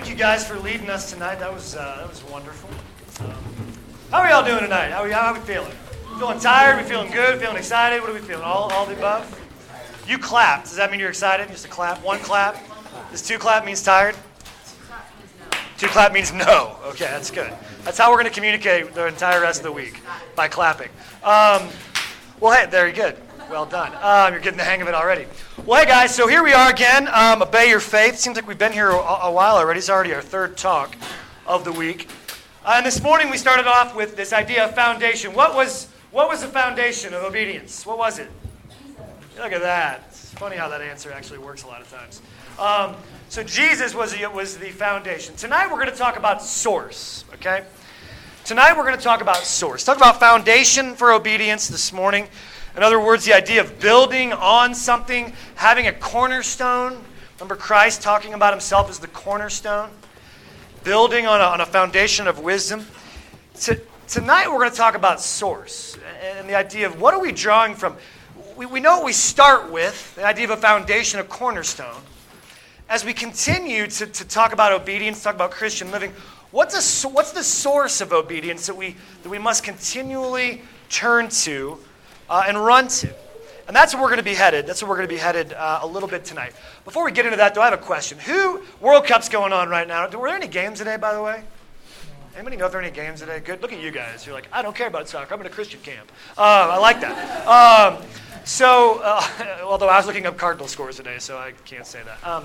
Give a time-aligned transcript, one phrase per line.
[0.00, 1.40] Thank you guys for leading us tonight.
[1.40, 2.70] That was uh, that was wonderful.
[3.22, 3.34] Um,
[4.10, 4.92] how are y'all doing tonight?
[4.92, 5.70] How are, we, how are we feeling?
[6.18, 6.82] Feeling tired?
[6.82, 7.38] We feeling good?
[7.38, 8.00] Feeling excited?
[8.00, 8.42] What are we feeling?
[8.42, 9.28] All, all the above?
[10.08, 10.68] You clapped.
[10.68, 11.48] Does that mean you're excited?
[11.48, 12.02] Just a clap?
[12.02, 12.56] One clap?
[13.10, 14.16] Does two clap means tired?
[15.76, 16.78] Two clap means no.
[16.86, 17.52] Okay, that's good.
[17.84, 20.00] That's how we're going to communicate the entire rest of the week
[20.34, 20.88] by clapping.
[21.22, 21.68] Um,
[22.40, 23.18] well, hey, very good.
[23.50, 23.92] Well done.
[24.00, 25.26] Um, you're getting the hang of it already.
[25.66, 27.08] Well, hey guys, so here we are again.
[27.08, 28.16] Um, Obey Your Faith.
[28.16, 29.78] Seems like we've been here a, a, while already.
[29.78, 30.94] It's already our third talk
[31.48, 32.08] of the week.
[32.64, 35.34] Uh, and this morning we started off with this idea of foundation.
[35.34, 37.84] What was what was the foundation of obedience?
[37.84, 38.30] What was it?
[39.36, 40.04] Look at that.
[40.10, 42.22] It's funny how that answer actually works a lot of times.
[42.56, 42.94] Um,
[43.30, 45.34] so Jesus was the, was the foundation.
[45.34, 47.24] Tonight we're going to talk about source.
[47.34, 47.64] Okay.
[48.44, 49.84] Tonight we're going to talk about source.
[49.84, 52.28] Talk about foundation for obedience this morning.
[52.76, 57.02] In other words, the idea of building on something, having a cornerstone.
[57.36, 59.90] Remember Christ talking about himself as the cornerstone?
[60.84, 62.86] Building on a, on a foundation of wisdom.
[63.62, 67.32] To, tonight, we're going to talk about source and the idea of what are we
[67.32, 67.96] drawing from.
[68.56, 72.02] We, we know what we start with the idea of a foundation, a cornerstone.
[72.88, 76.12] As we continue to, to talk about obedience, talk about Christian living,
[76.52, 81.78] what's, a, what's the source of obedience that we, that we must continually turn to
[82.30, 83.12] uh, and run to.
[83.66, 84.66] And that's where we're going to be headed.
[84.66, 86.54] That's where we're going to be headed uh, a little bit tonight.
[86.84, 88.18] Before we get into that, though, I have a question.
[88.18, 90.08] Who, World Cup's going on right now.
[90.08, 91.44] Were there any games today, by the way?
[92.34, 93.40] Anybody know if there are any games today?
[93.40, 93.60] Good.
[93.60, 94.24] Look at you guys.
[94.24, 95.34] You're like, I don't care about soccer.
[95.34, 96.10] I'm in a Christian camp.
[96.38, 97.46] Uh, I like that.
[97.46, 98.02] Um,
[98.44, 102.26] so, uh, although I was looking up Cardinal scores today, so I can't say that.
[102.26, 102.44] Um,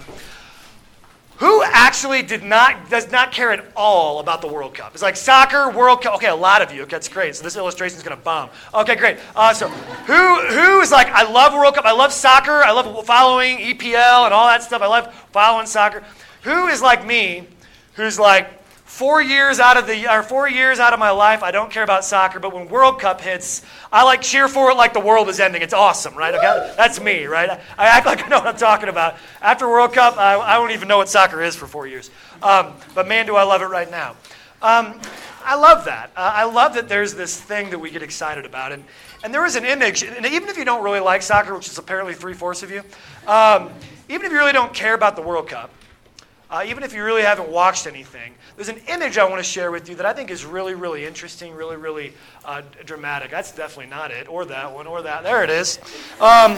[1.38, 4.94] who actually did not does not care at all about the World Cup?
[4.94, 6.16] It's like soccer, World Cup.
[6.16, 6.84] Okay, a lot of you.
[6.84, 7.36] Okay, that's great.
[7.36, 8.50] So this illustration is going to bomb.
[8.74, 9.18] Okay, great.
[9.54, 11.86] So who who is like I love World Cup.
[11.86, 12.64] I love soccer.
[12.64, 14.82] I love following EPL and all that stuff.
[14.82, 16.04] I love following soccer.
[16.44, 17.48] Who is like me?
[17.96, 18.50] Who's like
[18.86, 21.84] Four years out of the or four years out of my life, I don't care
[21.84, 22.40] about soccer.
[22.40, 25.64] But when World Cup hits, I like cheer for it like the world is ending.
[25.64, 26.34] It's awesome, right?
[26.36, 26.74] Okay?
[26.78, 27.50] That's me, right?
[27.78, 29.18] I act like I know what I'm talking about.
[29.42, 32.12] After World Cup, I, I don't even know what soccer is for four years.
[32.44, 34.16] Um, but man, do I love it right now.
[34.62, 35.02] Um,
[35.44, 36.12] I love that.
[36.16, 38.72] Uh, I love that there's this thing that we get excited about.
[38.72, 38.84] And,
[39.24, 41.78] and there is an image, and even if you don't really like soccer, which is
[41.78, 42.82] apparently three fourths of you,
[43.28, 43.72] um,
[44.10, 45.72] even if you really don't care about the World Cup,
[46.56, 49.72] uh, even if you really haven't watched anything, there's an image I want to share
[49.72, 52.14] with you that I think is really, really interesting, really, really
[52.46, 53.30] uh, dramatic.
[53.30, 55.24] That's definitely not it, or that one, or that.
[55.24, 55.80] There it is.
[56.22, 56.56] Um,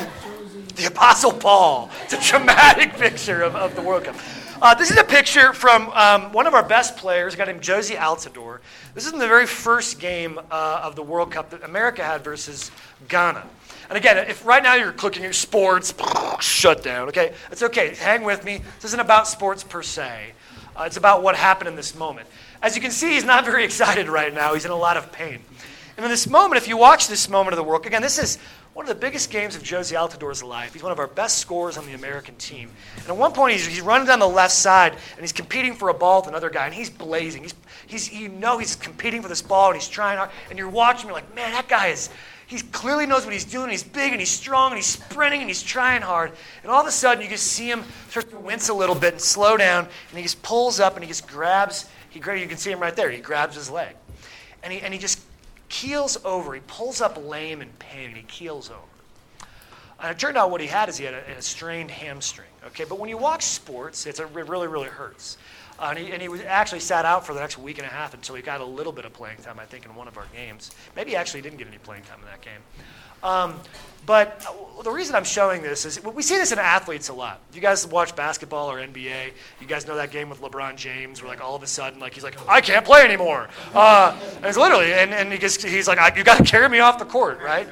[0.75, 1.89] the Apostle Paul.
[2.03, 4.15] It's a dramatic picture of, of the World Cup.
[4.61, 7.61] Uh, this is a picture from um, one of our best players, a guy named
[7.61, 8.59] Jozy Altidore.
[8.93, 12.23] This is in the very first game uh, of the World Cup that America had
[12.23, 12.69] versus
[13.07, 13.47] Ghana.
[13.89, 15.93] And again, if right now you're clicking your sports,
[16.39, 17.33] shut down, okay?
[17.51, 17.95] It's okay.
[17.95, 18.61] Hang with me.
[18.75, 20.33] This isn't about sports per se.
[20.75, 22.27] Uh, it's about what happened in this moment.
[22.61, 24.53] As you can see, he's not very excited right now.
[24.53, 25.39] He's in a lot of pain.
[25.95, 28.37] And in this moment, if you watch this moment of the World, again, this is
[28.75, 30.73] one of the biggest games of Jozy Altidore's life.
[30.73, 32.69] He's one of our best scorers on the American team.
[32.97, 35.89] And at one point, he's, he's running down the left side, and he's competing for
[35.89, 37.41] a ball with another guy, and he's blazing.
[37.41, 37.55] He's,
[37.87, 40.29] he's, you know he's competing for this ball, and he's trying hard.
[40.51, 42.11] And you're watching, you're like, man, that guy is,
[42.47, 43.69] he clearly knows what he's doing.
[43.69, 46.31] He's big and he's strong and he's sprinting and he's trying hard.
[46.63, 49.13] And all of a sudden, you just see him start to wince a little bit
[49.13, 49.83] and slow down.
[49.83, 51.89] And he just pulls up and he just grabs.
[52.09, 53.11] He, you can see him right there.
[53.11, 53.97] He grabs his leg.
[54.63, 55.19] And he, and he just
[55.67, 56.53] keels over.
[56.53, 58.79] He pulls up lame and pain and he keels over.
[59.99, 62.47] And it turned out what he had is he had a, a strained hamstring.
[62.67, 65.37] Okay, but when you watch sports, it's a, it really, really hurts.
[65.79, 67.89] Uh, and, he, and he was actually sat out for the next week and a
[67.89, 70.17] half until he got a little bit of playing time, I think, in one of
[70.17, 70.71] our games.
[70.95, 72.61] Maybe he actually didn't get any playing time in that game.
[73.23, 73.59] Um,
[74.05, 74.45] but
[74.83, 77.41] the reason I'm showing this is we see this in athletes a lot.
[77.53, 79.31] You guys watch basketball or NBA.
[79.59, 82.13] You guys know that game with LeBron James, where like all of a sudden, like
[82.13, 83.49] he's like, I can't play anymore.
[83.73, 86.79] Uh, and it's literally, and, and he gets, he's like, you got to carry me
[86.79, 87.67] off the court, right?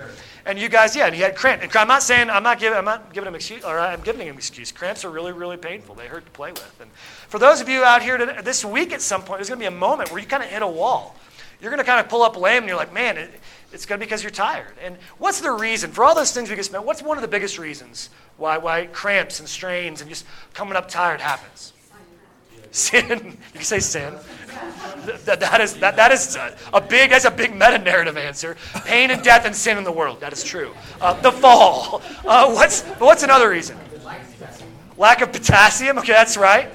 [0.46, 1.64] And you guys, yeah, and he had cramp.
[1.64, 4.28] And I'm not saying I'm not giving I'm not giving him excuse, or I'm giving
[4.28, 4.72] him excuse.
[4.72, 5.96] Cramps are really really painful.
[5.96, 6.80] They hurt to play with.
[6.80, 9.60] And for those of you out here today, this week at some point, there's going
[9.60, 11.16] to be a moment where you kind of hit a wall.
[11.60, 13.40] You're going to kind of pull up lame, and you're like, man, it,
[13.72, 14.74] it's going to be because you're tired.
[14.84, 16.86] And what's the reason for all those things we just spent?
[16.86, 20.90] What's one of the biggest reasons why why cramps and strains and just coming up
[20.90, 21.74] tired happens?
[22.76, 23.38] Sin.
[23.54, 24.14] You can say sin.
[25.24, 26.38] That, that is, that, that is
[26.74, 28.58] a big, that's a big meta narrative answer.
[28.84, 30.20] Pain and death and sin in the world.
[30.20, 30.74] That is true.
[31.00, 32.02] Uh, the fall.
[32.26, 33.78] Uh, what's, what's another reason?
[34.98, 35.98] Lack of potassium.
[36.00, 36.70] Okay, that's right.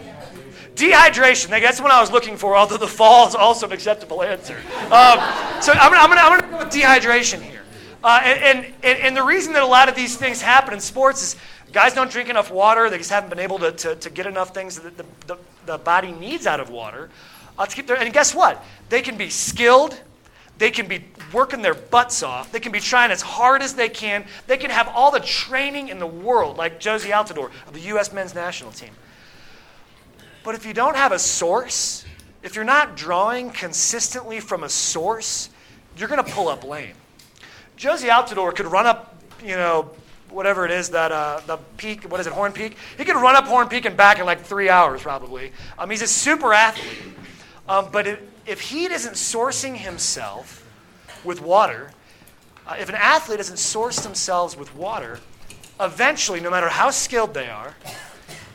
[0.75, 1.51] Dehydration.
[1.51, 4.57] That's what I was looking for, although the fall is also an acceptable answer.
[4.85, 5.19] Um,
[5.61, 7.61] so I'm going to I'm gonna go with dehydration here.
[8.03, 11.23] Uh, and, and, and the reason that a lot of these things happen in sports
[11.23, 11.37] is
[11.73, 12.89] guys don't drink enough water.
[12.89, 14.81] They just haven't been able to, to, to get enough things.
[14.81, 17.11] The, the, the body needs out of water
[17.59, 17.97] uh, to keep their.
[17.97, 18.65] And guess what?
[18.89, 19.99] They can be skilled.
[20.59, 22.53] They can be working their butts off.
[22.53, 24.27] They can be trying as hard as they can.
[24.47, 28.13] They can have all the training in the world, like Jozy Altidore of the U.S.
[28.13, 28.91] men's national team.
[30.43, 32.05] But if you don't have a source,
[32.43, 35.51] if you're not drawing consistently from a source,
[35.97, 36.95] you're going to pull up lame.
[37.77, 39.91] Jozy Altidore could run up, you know,
[40.31, 42.77] whatever it is that uh, the peak, what is it, Horn Peak?
[42.97, 45.53] He could run up Horn Peak and back in like three hours probably.
[45.79, 46.99] Um, he's a super athlete.
[47.69, 50.67] Um, but if, if he isn't sourcing himself
[51.25, 51.93] with water,
[52.67, 55.21] uh, if an athlete isn't sourced themselves with water,
[55.81, 57.75] eventually, no matter how skilled they are,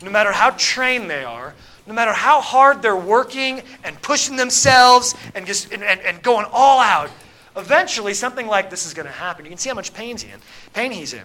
[0.02, 1.54] no matter how trained they are,
[1.86, 6.46] no matter how hard they're working and pushing themselves and just and, and, and going
[6.52, 7.10] all out,
[7.56, 9.44] eventually something like this is going to happen.
[9.44, 10.40] You can see how much pain's he in,
[10.72, 11.22] pain he's in.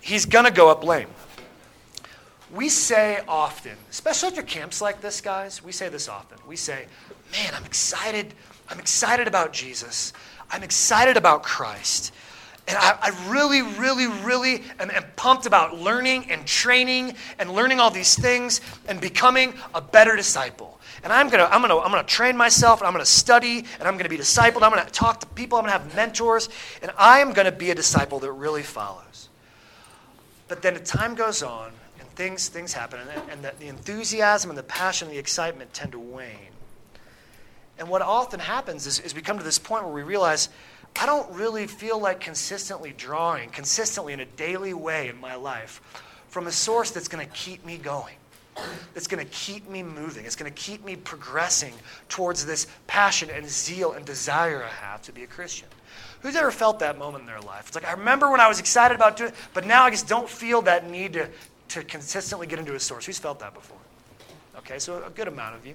[0.00, 1.08] He's going to go up lame.
[2.52, 6.38] We say often, especially your camps like this, guys, we say this often.
[6.48, 6.86] We say,
[7.30, 8.34] man, I'm excited.
[8.68, 10.12] I'm excited about Jesus.
[10.50, 12.12] I'm excited about Christ.
[12.66, 17.80] And I, I, really, really, really am, am, pumped about learning and training and learning
[17.80, 20.78] all these things and becoming a better disciple.
[21.02, 23.96] And I'm gonna, I'm gonna, I'm gonna train myself and I'm gonna study and I'm
[23.96, 24.62] gonna be discipled.
[24.62, 25.58] I'm gonna talk to people.
[25.58, 26.48] I'm gonna have mentors,
[26.82, 29.09] and I am gonna be a disciple that really follows.
[30.50, 31.70] But then, time goes on
[32.00, 35.72] and things, things happen, and, and the, the enthusiasm and the passion and the excitement
[35.72, 36.50] tend to wane.
[37.78, 40.48] And what often happens is, is we come to this point where we realize
[41.00, 45.80] I don't really feel like consistently drawing, consistently in a daily way in my life
[46.30, 48.16] from a source that's going to keep me going,
[48.92, 51.74] that's going to keep me moving, it's going to keep me progressing
[52.08, 55.68] towards this passion and zeal and desire I have to be a Christian.
[56.20, 57.68] Who's ever felt that moment in their life?
[57.68, 60.06] It's like, I remember when I was excited about doing it, but now I just
[60.06, 61.28] don't feel that need to,
[61.68, 63.06] to consistently get into a source.
[63.06, 63.78] Who's felt that before?
[64.58, 65.74] Okay, so a good amount of you.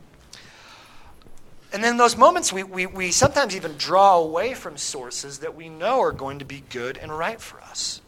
[1.74, 5.68] And then those moments, we, we, we sometimes even draw away from sources that we
[5.68, 8.02] know are going to be good and right for us.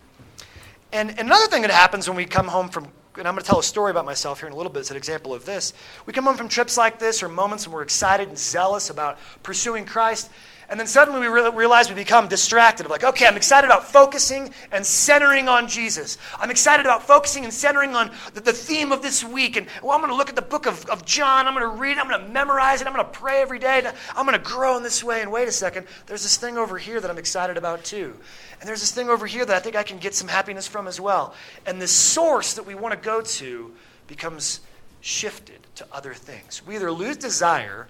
[0.94, 2.86] And, another thing that happens when we come home from,
[3.18, 4.92] and I'm going to tell a story about myself here in a little bit as
[4.92, 5.74] an example of this.
[6.06, 9.18] We come home from trips like this or moments when we're excited and zealous about
[9.44, 10.30] pursuing Christ,
[10.70, 12.86] and then suddenly we re- realize we become distracted.
[12.86, 16.18] Of like, okay, I'm excited about focusing and centering on Jesus.
[16.38, 19.56] I'm excited about focusing and centering on the, the theme of this week.
[19.56, 21.48] And well, I'm going to look at the book of, of John.
[21.48, 22.00] I'm going to read it.
[22.00, 22.88] I'm going to memorize it.
[22.88, 23.90] I'm going to pray every day.
[24.14, 25.22] I'm going to grow in this way.
[25.22, 28.18] And wait a second, there's this thing over here that I'm excited about too.
[28.60, 30.88] And there's this thing over here that I think I can get some happiness from
[30.88, 31.34] as well.
[31.66, 33.72] And this source that we want to go to
[34.08, 34.60] becomes
[35.00, 36.62] shifted to other things.
[36.68, 37.88] We either lose desire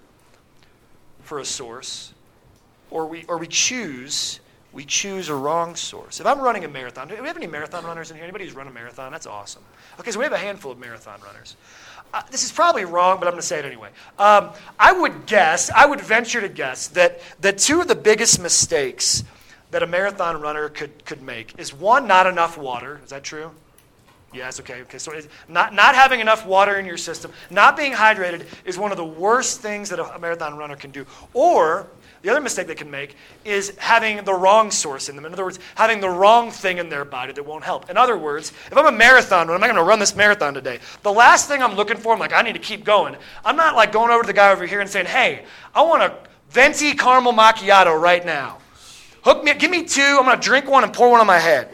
[1.22, 2.12] for a source
[2.90, 4.40] or we, or we choose
[4.72, 6.20] we choose a wrong source.
[6.20, 8.24] If I'm running a marathon, do we have any marathon runners in here?
[8.24, 9.10] Anybody who's run a marathon?
[9.10, 9.62] That's awesome.
[9.98, 11.56] Okay, so we have a handful of marathon runners.
[12.12, 13.90] Uh, this is probably wrong, but I'm going to say it anyway.
[14.18, 18.40] Um, I would guess, I would venture to guess that, that two of the biggest
[18.40, 19.24] mistakes
[19.70, 23.00] that a marathon runner could, could make is one, not enough water.
[23.02, 23.50] Is that true?
[24.32, 24.98] Yes, okay, okay.
[24.98, 25.12] So
[25.48, 29.04] not, not having enough water in your system, not being hydrated is one of the
[29.04, 31.06] worst things that a marathon runner can do.
[31.32, 31.86] Or
[32.22, 35.24] the other mistake they can make is having the wrong source in them.
[35.24, 37.88] In other words, having the wrong thing in their body that won't help.
[37.88, 40.54] In other words, if I'm a marathon runner, I'm not going to run this marathon
[40.54, 40.80] today.
[41.02, 43.16] The last thing I'm looking for, I'm like, I need to keep going.
[43.44, 45.44] I'm not like going over to the guy over here and saying, hey,
[45.74, 46.16] I want a
[46.50, 48.58] venti caramel macchiato right now.
[49.22, 50.02] Hook me, give me two.
[50.02, 51.68] I'm going to drink one and pour one on my head.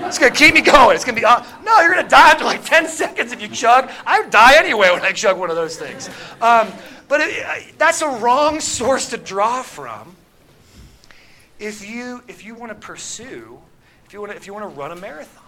[0.00, 0.94] It's going to keep me going.
[0.94, 3.42] It's going to be, uh, no, you're going to die after like 10 seconds if
[3.42, 3.90] you chug.
[4.06, 6.08] I would die anyway when I chug one of those things.
[6.40, 6.72] Um,
[7.08, 10.16] but it, that's a wrong source to draw from.
[11.58, 13.58] If you, if you want to pursue,
[14.06, 15.44] if you want to, if you want to run a marathon.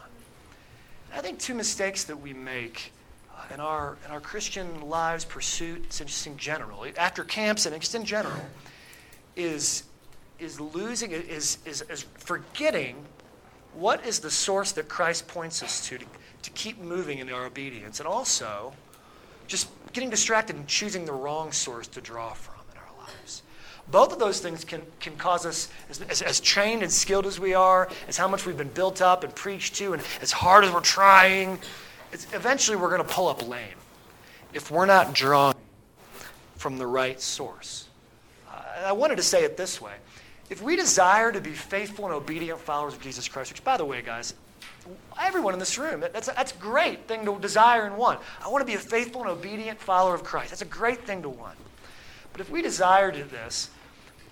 [1.14, 2.92] I think two mistakes that we make
[3.32, 7.94] uh, in our, in our Christian lives, pursuits, just in general, after camps and just
[7.94, 8.44] in general,
[9.36, 9.84] is,
[10.38, 12.96] is losing, is, is, is forgetting
[13.74, 16.04] what is the source that Christ points us to, to
[16.42, 18.00] to keep moving in our obedience.
[18.00, 18.72] And also,
[19.50, 23.42] just getting distracted and choosing the wrong source to draw from in our lives.
[23.90, 27.40] Both of those things can, can cause us, as, as, as trained and skilled as
[27.40, 30.64] we are, as how much we've been built up and preached to, and as hard
[30.64, 31.58] as we're trying,
[32.32, 33.66] eventually we're going to pull up lame
[34.52, 35.56] if we're not drawing
[36.56, 37.88] from the right source.
[38.48, 39.94] Uh, I wanted to say it this way.
[40.48, 43.84] If we desire to be faithful and obedient followers of Jesus Christ, which, by the
[43.84, 44.34] way, guys,
[45.20, 46.00] everyone in this room.
[46.00, 48.20] That's a, that's a great thing to desire and want.
[48.44, 50.50] I want to be a faithful and obedient follower of Christ.
[50.50, 51.56] That's a great thing to want.
[52.32, 53.70] But if we desire to this,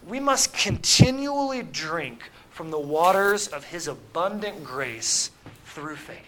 [0.07, 5.31] we must continually drink from the waters of his abundant grace
[5.67, 6.25] through faith.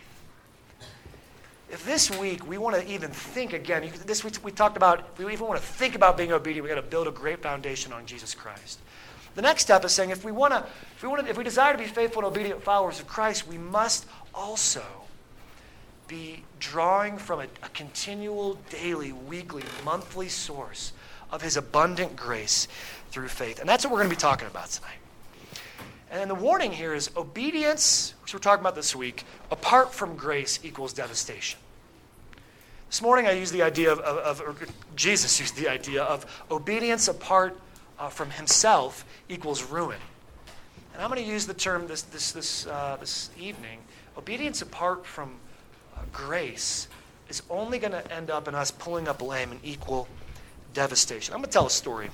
[1.72, 5.18] if this week we want to even think again, this week we talked about, if
[5.18, 7.92] we even want to think about being obedient, we've got to build a great foundation
[7.92, 8.80] on Jesus Christ.
[9.36, 11.44] The next step is saying if we want to, if we want to, if we
[11.44, 14.84] desire to be faithful and obedient followers of Christ, we must also
[16.08, 20.92] be drawing from a, a continual, daily, weekly, monthly source
[21.30, 22.66] of His abundant grace
[23.10, 23.60] through faith.
[23.60, 24.98] And that's what we're going to be talking about tonight.
[26.10, 30.58] And the warning here is obedience, which we're talking about this week, apart from grace
[30.64, 31.60] equals devastation.
[32.88, 37.06] This morning I used the idea of, of, of Jesus used the idea of obedience
[37.06, 37.56] apart
[38.00, 39.98] uh, from himself equals ruin.
[40.92, 43.78] And I'm going to use the term this, this, this, uh, this evening
[44.20, 45.34] obedience apart from
[45.96, 46.88] uh, grace
[47.30, 50.06] is only going to end up in us pulling up lame and equal
[50.74, 51.32] devastation.
[51.32, 52.10] I'm going to tell a story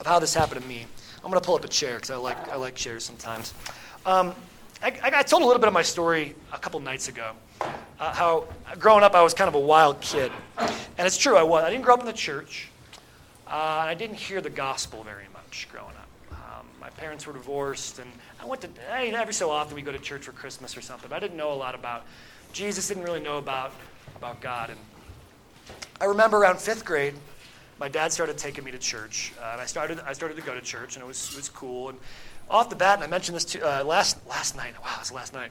[0.00, 0.84] of how this happened to me.
[1.22, 3.54] I'm going to pull up a chair because I like, I like chairs sometimes.
[4.04, 4.34] Um,
[4.82, 7.34] I, I, told a little bit of my story a couple nights ago.
[7.60, 8.48] Uh, how
[8.80, 10.32] growing up, I was kind of a wild kid.
[10.58, 11.62] And it's true, I was.
[11.62, 12.68] I didn't grow up in the church.
[13.46, 16.08] Uh, I didn't hear the gospel very much growing up.
[16.32, 18.10] Um, my parents were divorced, and
[18.42, 21.08] I went to, hey, every so often we go to church for Christmas or something.
[21.08, 22.04] But I didn't know a lot about
[22.52, 23.72] Jesus, didn't really know about,
[24.16, 24.70] about God.
[24.70, 24.78] And
[26.00, 27.14] I remember around fifth grade,
[27.78, 30.54] my dad started taking me to church, uh, and I started I started to go
[30.54, 31.88] to church, and it was it was cool.
[31.88, 31.98] And
[32.50, 34.74] off the bat, and I mentioned this to, uh, last last night.
[34.82, 35.50] Wow, it was last night.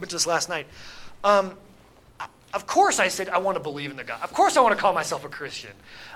[0.00, 0.66] But just last night.
[1.24, 1.56] Um,
[2.54, 4.20] of course, I said I want to believe in the God.
[4.22, 5.70] Of course, I want to call myself a Christian.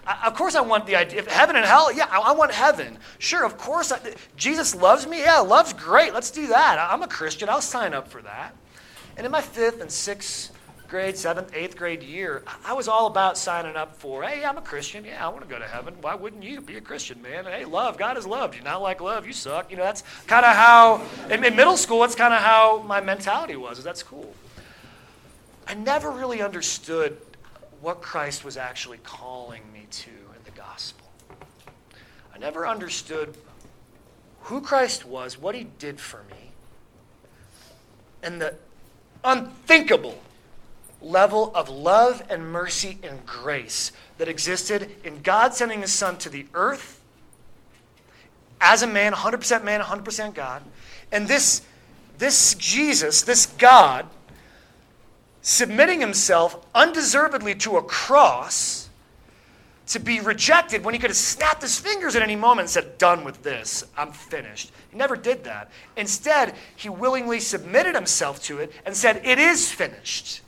[0.07, 1.93] I, of course, I want the idea of heaven and hell.
[1.93, 2.99] Yeah, I, I want heaven.
[3.19, 3.91] Sure, of course.
[3.91, 3.99] I,
[4.37, 5.21] Jesus loves me.
[5.21, 6.13] Yeah, love's great.
[6.13, 6.79] Let's do that.
[6.79, 7.49] I, I'm a Christian.
[7.49, 8.55] I'll sign up for that.
[9.17, 10.53] And in my fifth and sixth
[10.89, 14.63] grade, seventh, eighth grade year, I was all about signing up for, hey, I'm a
[14.63, 15.05] Christian.
[15.05, 15.95] Yeah, I want to go to heaven.
[16.03, 17.47] Why wouldn't you be a Christian, man?
[17.47, 17.97] Hey, love.
[17.97, 18.55] God is love.
[18.55, 19.71] You not like love, you suck.
[19.71, 23.01] You know, that's kind of how, in, in middle school, that's kind of how my
[23.01, 23.83] mentality was.
[23.83, 24.35] That's cool.
[25.67, 27.17] I never really understood
[27.81, 31.07] what Christ was actually calling me to in the gospel.
[32.35, 33.37] I never understood
[34.43, 36.51] who Christ was, what he did for me,
[38.23, 38.55] and the
[39.25, 40.19] unthinkable
[41.01, 46.29] level of love and mercy and grace that existed in God sending his son to
[46.29, 47.01] the earth
[48.61, 50.63] as a man, 100% man, 100% God.
[51.13, 51.63] And this,
[52.19, 54.07] this Jesus, this God,
[55.47, 58.89] submitting himself undeservedly to a cross
[59.87, 62.99] to be rejected when he could have snapped his fingers at any moment and said,
[62.99, 64.73] Done with this, I'm finished.
[64.91, 65.71] He never did that.
[65.97, 70.43] Instead, he willingly submitted himself to it and said, It is finished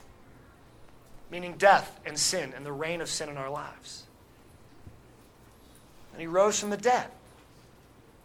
[1.31, 4.03] meaning death and sin and the reign of sin in our lives.
[6.11, 7.07] And he rose from the dead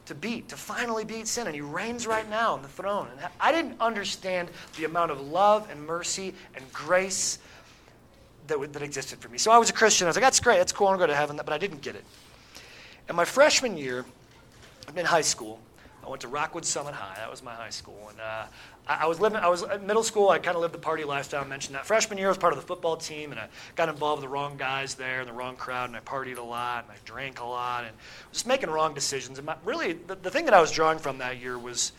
[0.06, 1.46] to beat, to finally beat sin.
[1.46, 3.08] And he reigns right now on the throne.
[3.11, 7.38] And I didn't understand the amount of love and mercy and grace
[8.46, 9.38] that, that existed for me.
[9.38, 10.06] So I was a Christian.
[10.06, 10.58] I was like, that's great.
[10.58, 10.88] That's cool.
[10.88, 11.37] I'm going to go to heaven.
[11.37, 12.04] But I didn't get it.
[13.08, 14.04] In my freshman year,
[14.96, 15.61] in high school,
[16.04, 17.16] I went to Rockwood Summit High.
[17.16, 18.08] That was my high school.
[18.11, 18.44] And uh,
[18.87, 21.42] I, was living, I was in middle school, I kind of lived the party lifestyle.
[21.42, 21.87] I mentioned that.
[21.87, 24.32] Freshman year, I was part of the football team, and I got involved with the
[24.32, 27.40] wrong guys there and the wrong crowd, and I partied a lot, and I drank
[27.40, 27.96] a lot, and
[28.32, 29.38] just making wrong decisions.
[29.38, 31.92] And my, really, the, the thing that I was drawing from that year was,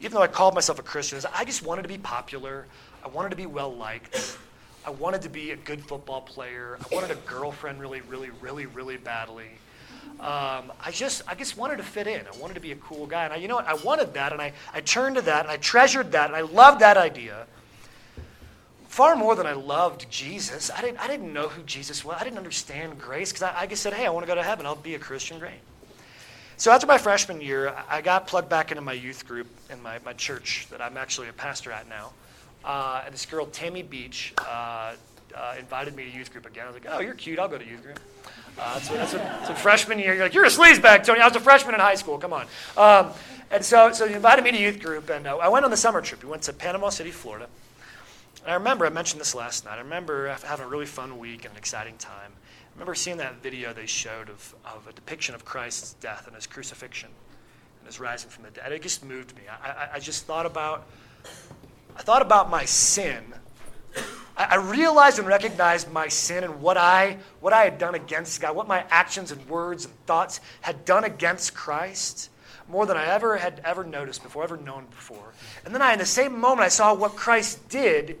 [0.00, 2.66] even though I called myself a Christian, I just wanted to be popular.
[3.04, 4.38] I wanted to be well liked.
[4.86, 6.78] I wanted to be a good football player.
[6.80, 9.50] I wanted a girlfriend really, really, really, really badly.
[10.20, 12.20] Um, I just I just wanted to fit in.
[12.20, 13.24] I wanted to be a cool guy.
[13.24, 13.66] And I, you know what?
[13.66, 16.42] I wanted that, and I, I turned to that, and I treasured that, and I
[16.42, 17.46] loved that idea.
[18.86, 20.70] Far more than I loved Jesus.
[20.70, 22.18] I didn't, I didn't know who Jesus was.
[22.20, 24.42] I didn't understand grace because I, I just said, hey, I want to go to
[24.42, 24.66] heaven.
[24.66, 25.38] I'll be a Christian.
[25.38, 25.60] Great.
[26.58, 29.98] So after my freshman year, I got plugged back into my youth group in my,
[30.04, 32.12] my church that I'm actually a pastor at now.
[32.64, 34.92] Uh, and this girl, Tammy Beach, uh,
[35.34, 36.64] uh, invited me to youth group again.
[36.64, 37.38] I was like, oh, you're cute.
[37.38, 37.98] I'll go to youth group.
[38.58, 40.14] Uh, a, that's a freshman year.
[40.14, 41.20] You're like, you're a sleazebag, Tony.
[41.20, 42.18] I was a freshman in high school.
[42.18, 42.46] Come on.
[42.76, 43.12] Um,
[43.50, 45.76] and so, so he invited me to youth group, and uh, I went on the
[45.76, 46.22] summer trip.
[46.22, 47.48] We went to Panama City, Florida.
[48.42, 49.76] And I remember, I mentioned this last night.
[49.76, 52.32] I remember having a really fun week and an exciting time.
[52.34, 56.34] I remember seeing that video they showed of, of a depiction of Christ's death and
[56.34, 57.10] his crucifixion
[57.80, 58.72] and his rising from the dead.
[58.72, 59.42] It just moved me.
[59.48, 60.86] I, I, I just thought about,
[61.96, 63.34] I thought about my sin
[64.50, 68.56] I realized and recognized my sin and what I, what I had done against God,
[68.56, 72.30] what my actions and words and thoughts had done against Christ
[72.68, 75.32] more than I ever had ever noticed before, ever known before.
[75.64, 78.18] And then I, in the same moment, I saw what Christ did,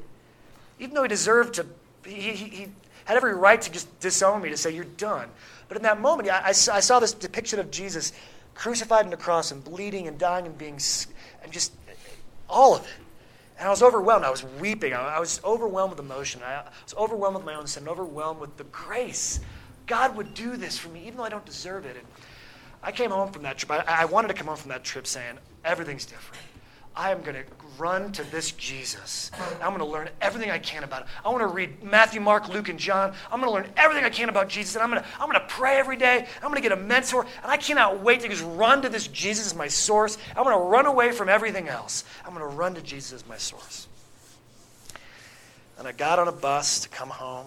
[0.78, 1.66] even though he deserved to,
[2.04, 2.66] he, he, he
[3.04, 5.28] had every right to just disown me, to say, You're done.
[5.68, 8.12] But in that moment, I, I, I saw this depiction of Jesus
[8.54, 10.78] crucified on the cross and bleeding and dying and being,
[11.42, 11.72] and just
[12.48, 13.01] all of it.
[13.58, 14.24] And I was overwhelmed.
[14.24, 14.94] I was weeping.
[14.94, 16.42] I was overwhelmed with emotion.
[16.44, 19.40] I was overwhelmed with my own sin, overwhelmed with the grace.
[19.86, 21.96] God would do this for me, even though I don't deserve it.
[21.96, 22.06] And
[22.82, 23.70] I came home from that trip.
[23.70, 26.42] I, I wanted to come home from that trip saying, everything's different.
[26.96, 27.44] I am going to
[27.82, 29.32] run to this Jesus.
[29.60, 31.08] I'm going to learn everything I can about it.
[31.24, 33.12] I want to read Matthew, Mark, Luke, and John.
[33.30, 34.76] I'm going to learn everything I can about Jesus.
[34.76, 36.28] And I'm going to, I'm going to pray every day.
[36.36, 37.26] I'm going to get a mentor.
[37.42, 40.16] And I cannot wait to just run to this Jesus as my source.
[40.36, 42.04] I'm going to run away from everything else.
[42.24, 43.88] I'm going to run to Jesus as my source.
[45.76, 47.46] And I got on a bus to come home.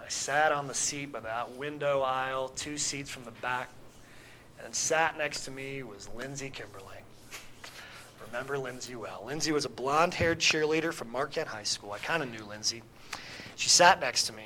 [0.00, 3.70] I sat on the seat by that window aisle, two seats from the back.
[4.64, 7.00] And sat next to me was Lindsay Kimberly
[8.30, 9.22] remember Lindsay well.
[9.26, 11.92] Lindsay was a blonde haired cheerleader from Marquette High School.
[11.92, 12.82] I kind of knew Lindsay.
[13.56, 14.44] She sat next to me.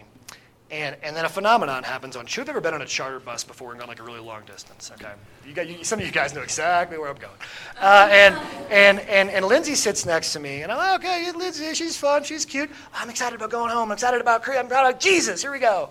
[0.70, 2.26] And, and then a phenomenon happens on.
[2.28, 4.90] You've ever been on a charter bus before and gone like a really long distance?
[4.94, 5.12] Okay,
[5.46, 7.36] you got you, some of you guys know exactly where I'm going.
[7.78, 8.34] Uh, and,
[8.70, 12.24] and and and Lindsay sits next to me, and I'm like, okay, Lindsay, she's fun,
[12.24, 12.70] she's cute.
[12.94, 13.90] I'm excited about going home.
[13.90, 14.58] I'm excited about Korea.
[14.58, 15.42] I'm proud of Jesus.
[15.42, 15.90] Here we go.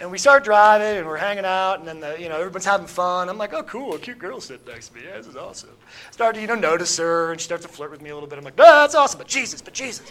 [0.00, 2.86] And we start driving and we're hanging out, and then the, you know everyone's having
[2.86, 3.28] fun.
[3.28, 5.02] I'm like, oh, cool, a cute girl sitting next to me.
[5.04, 5.68] Yeah, this is awesome.
[6.10, 8.28] Start to you know notice her, and she starts to flirt with me a little
[8.28, 8.38] bit.
[8.38, 10.10] I'm like, oh, that's awesome, but Jesus, but Jesus.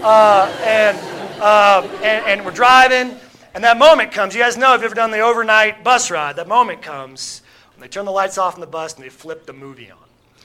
[0.00, 0.96] Uh, and,
[1.42, 3.14] uh, and and we're driving,
[3.54, 4.34] and that moment comes.
[4.34, 7.42] You guys know if you've ever done the overnight bus ride, that moment comes
[7.74, 9.98] when they turn the lights off in the bus and they flip the movie on.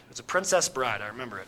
[0.10, 1.02] It's a Princess Bride.
[1.02, 1.48] I remember it.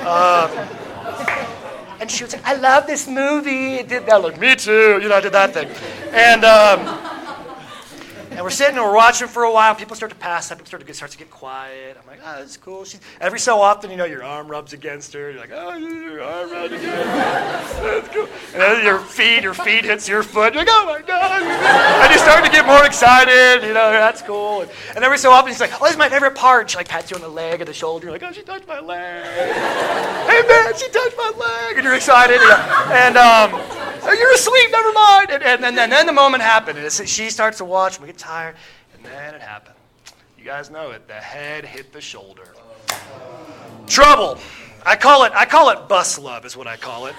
[0.00, 1.60] Uh,
[2.00, 3.76] and she was like, I love this movie.
[3.76, 4.22] It did that.
[4.22, 4.98] Like, me too.
[5.00, 5.68] You know, I did that thing.
[6.12, 7.13] And, um,
[8.34, 9.76] and we're sitting and we're watching for a while.
[9.76, 10.58] People start to pass up.
[10.58, 11.96] People start to get, start to get quiet.
[12.00, 12.84] I'm like, oh, that's cool.
[12.84, 15.30] She's, every so often, you know, your arm rubs against her.
[15.30, 17.04] You're like, oh, your arm rubs against her.
[17.94, 18.28] That's cool.
[18.54, 20.54] And then your feet, your feet hits your foot.
[20.54, 21.42] You're like, oh my God.
[21.42, 23.66] And you start to get more excited.
[23.66, 24.62] You know, that's cool.
[24.62, 26.70] And, and every so often, she's like, oh, this is my favorite part.
[26.70, 28.06] She like pats you on the leg or the shoulder.
[28.06, 29.24] You're like, oh, she touched my leg.
[29.24, 31.76] hey, man, she touched my leg.
[31.76, 32.40] And you're excited.
[32.40, 35.30] And, um, you're asleep, never mind.
[35.30, 36.78] And, and, and, and then the moment happened.
[36.78, 38.00] And she starts to watch.
[38.00, 38.56] We get tired.
[38.94, 39.76] And then it happened.
[40.38, 41.06] You guys know it.
[41.06, 42.54] The head hit the shoulder.
[43.86, 44.38] Trouble.
[44.86, 47.14] I call it I call it bus love is what I call it.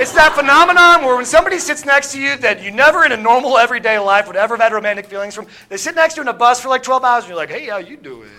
[0.00, 3.16] It's that phenomenon where when somebody sits next to you that you never in a
[3.16, 6.22] normal everyday life would ever have had romantic feelings from, they sit next to you
[6.22, 8.30] in a bus for like 12 hours and you're like, hey, how you doing?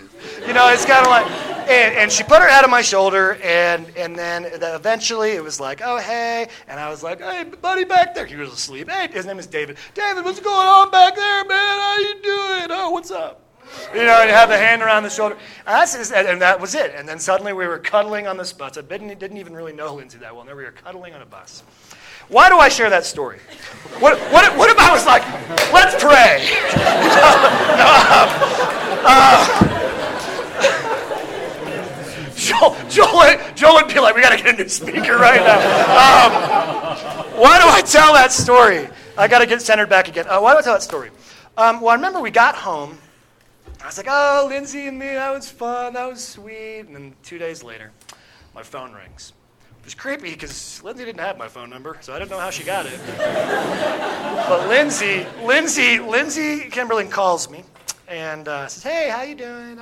[0.46, 1.26] You know, it's kind of like,
[1.70, 5.60] and, and, she put her head on my shoulder, and, and then eventually it was
[5.60, 6.48] like, oh, hey.
[6.66, 8.26] And I was like, hey, buddy back there.
[8.26, 8.90] He was asleep.
[8.90, 9.76] Hey, his name is David.
[9.94, 11.58] David, what's going on back there, man?
[11.58, 12.66] How are you doing?
[12.70, 13.42] Oh, what's up?
[13.94, 15.36] You know, and have the hand around the shoulder.
[15.66, 16.92] And, and that was it.
[16.94, 18.76] And then suddenly we were cuddling on this bus.
[18.76, 20.44] I didn't, didn't even really know Lindsay that well.
[20.44, 21.62] Now we were cuddling on a bus.
[22.28, 23.38] Why do I share that story?
[23.98, 25.22] What, what, what if I was like,
[25.72, 26.46] let's pray?
[27.76, 28.30] no, um,
[29.04, 29.79] uh,
[32.50, 35.58] Joel, Joel, Joel would be like, we got to get a new speaker right now.
[36.00, 38.88] Um, why do I tell that story?
[39.16, 40.26] I got to get centered back again.
[40.28, 41.10] Uh, why do I tell that story?
[41.56, 42.98] Um, well, I remember we got home.
[43.82, 45.94] I was like, oh, Lindsay and me, that was fun.
[45.94, 46.80] That was sweet.
[46.80, 47.92] And then two days later,
[48.54, 49.32] my phone rings.
[49.80, 52.50] It was creepy because Lindsay didn't have my phone number, so I didn't know how
[52.50, 53.00] she got it.
[53.16, 57.64] but Lindsay, Lindsay, Lindsay Kimberling calls me
[58.06, 59.78] and uh, says, "Hey, how you doing?"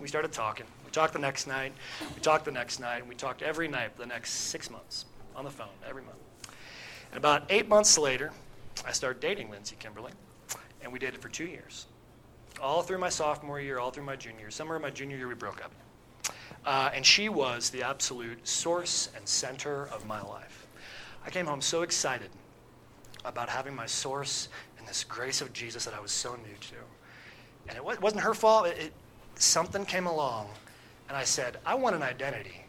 [0.00, 0.64] We started talking.
[0.92, 1.72] Talked the next night.
[2.14, 2.98] We talked the next night.
[2.98, 6.18] And we talked every night for the next six months on the phone, every month.
[7.10, 8.30] And about eight months later,
[8.86, 10.12] I started dating Lindsay Kimberly,
[10.82, 11.86] and we dated for two years.
[12.60, 14.50] All through my sophomore year, all through my junior year.
[14.50, 15.72] Somewhere in my junior year, we broke up.
[16.64, 20.66] Uh, and she was the absolute source and center of my life.
[21.24, 22.30] I came home so excited
[23.24, 26.76] about having my source and this grace of Jesus that I was so new to.
[27.68, 28.66] And it wasn't her fault.
[28.66, 28.92] It, it,
[29.36, 30.50] something came along
[31.12, 32.64] and I said, I want an identity.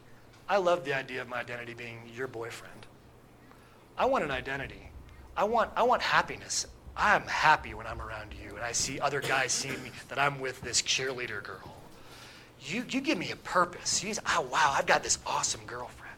[0.49, 2.85] I love the idea of my identity being your boyfriend.
[3.97, 4.89] I want an identity.
[5.37, 6.67] I want, I want happiness.
[6.97, 10.41] I'm happy when I'm around you and I see other guys seeing me that I'm
[10.41, 11.73] with this cheerleader girl.
[12.59, 14.03] You, you give me a purpose.
[14.03, 16.17] You, oh, wow, I've got this awesome girlfriend.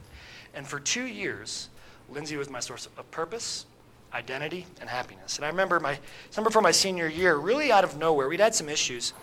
[0.56, 1.70] And for two years,
[2.10, 3.68] Lindsay was my source of purpose,
[4.16, 5.36] identity, and happiness.
[5.36, 6.00] And I remember my,
[6.32, 9.14] remember for my senior year, really out of nowhere, we'd had some issues.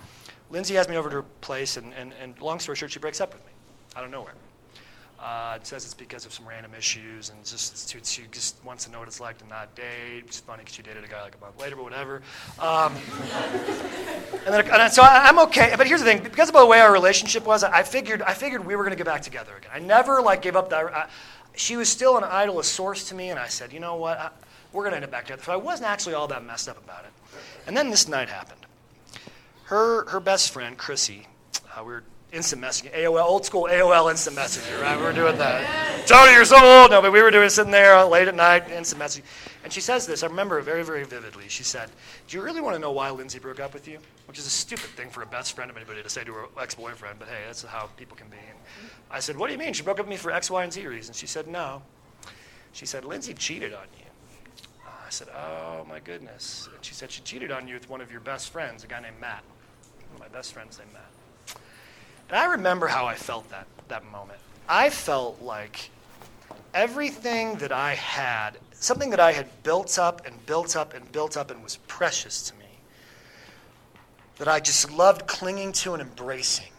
[0.52, 3.22] Lindsay has me over to her place, and, and, and long story short, she breaks
[3.22, 3.52] up with me
[3.96, 4.34] out of nowhere.
[5.18, 8.90] Uh, it says it's because of some random issues, and just she just wants to
[8.90, 10.24] know what it's like to not date.
[10.26, 12.22] It's funny because she dated a guy like a month later, but whatever.
[12.58, 12.92] Um,
[14.44, 15.74] and, then, and so I, am okay.
[15.78, 18.66] But here's the thing: because of the way our relationship was, I figured I figured
[18.66, 19.70] we were going to get back together again.
[19.72, 20.92] I never like gave up that.
[20.92, 21.08] I,
[21.54, 24.18] she was still an idol, a source to me, and I said, you know what,
[24.18, 24.30] I,
[24.72, 25.44] we're going to end up back together.
[25.44, 27.10] So I wasn't actually all that messed up about it.
[27.68, 28.61] And then this night happened
[29.72, 31.26] her her best friend Chrissy,
[31.74, 34.98] uh, we were instant messaging, AOL, old school AOL instant messenger, right?
[34.98, 36.06] We were doing that.
[36.06, 36.90] Tony, you're so old.
[36.90, 39.22] No, but we were doing sitting there late at night, instant messaging.
[39.64, 41.44] And she says this, I remember very, very vividly.
[41.48, 41.90] She said,
[42.28, 43.98] Do you really want to know why Lindsay broke up with you?
[44.26, 46.44] Which is a stupid thing for a best friend of anybody to say to her
[46.60, 48.36] ex boyfriend, but hey, that's how people can be.
[48.36, 48.58] And
[49.10, 49.72] I said, What do you mean?
[49.72, 51.18] She broke up with me for X, Y, and Z reasons.
[51.18, 51.82] She said, No.
[52.72, 54.06] She said, Lindsay cheated on you.
[54.84, 56.68] I said, Oh my goodness.
[56.74, 59.00] And she said, She cheated on you with one of your best friends, a guy
[59.00, 59.44] named Matt.
[60.22, 61.56] My best friends named Matt.
[62.28, 64.38] And I remember how I felt that, that moment.
[64.68, 65.90] I felt like
[66.72, 71.36] everything that I had, something that I had built up and built up and built
[71.36, 72.66] up and was precious to me,
[74.36, 76.70] that I just loved clinging to and embracing,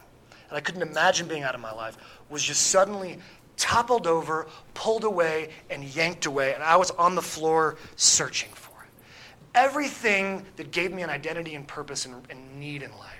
[0.47, 1.97] and I couldn't imagine being out of my life,
[2.29, 3.19] was just suddenly
[3.57, 8.71] toppled over, pulled away, and yanked away, and I was on the floor searching for
[8.83, 8.89] it.
[9.53, 13.12] Everything that gave me an identity and purpose and, and need in life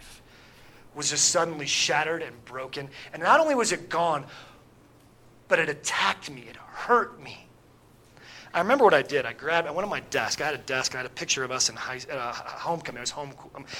[0.95, 2.89] was just suddenly shattered and broken.
[3.13, 4.25] And not only was it gone,
[5.47, 7.42] but it attacked me, it hurt me.
[8.55, 9.25] I remember what I did.
[9.25, 10.39] I grabbed, I went on my desk.
[10.39, 10.93] I had a desk.
[10.93, 12.99] I had a picture of us in high, uh, homecoming.
[12.99, 13.31] It was home,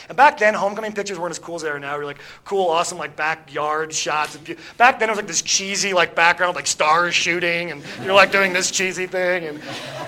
[0.09, 1.95] and back then, homecoming pictures weren't as cool as they are now.
[1.95, 4.36] We're like cool, awesome, like backyard shots.
[4.77, 8.31] Back then, it was like this cheesy, like background, like stars shooting, and you're like
[8.31, 9.45] doing this cheesy thing.
[9.45, 9.62] And,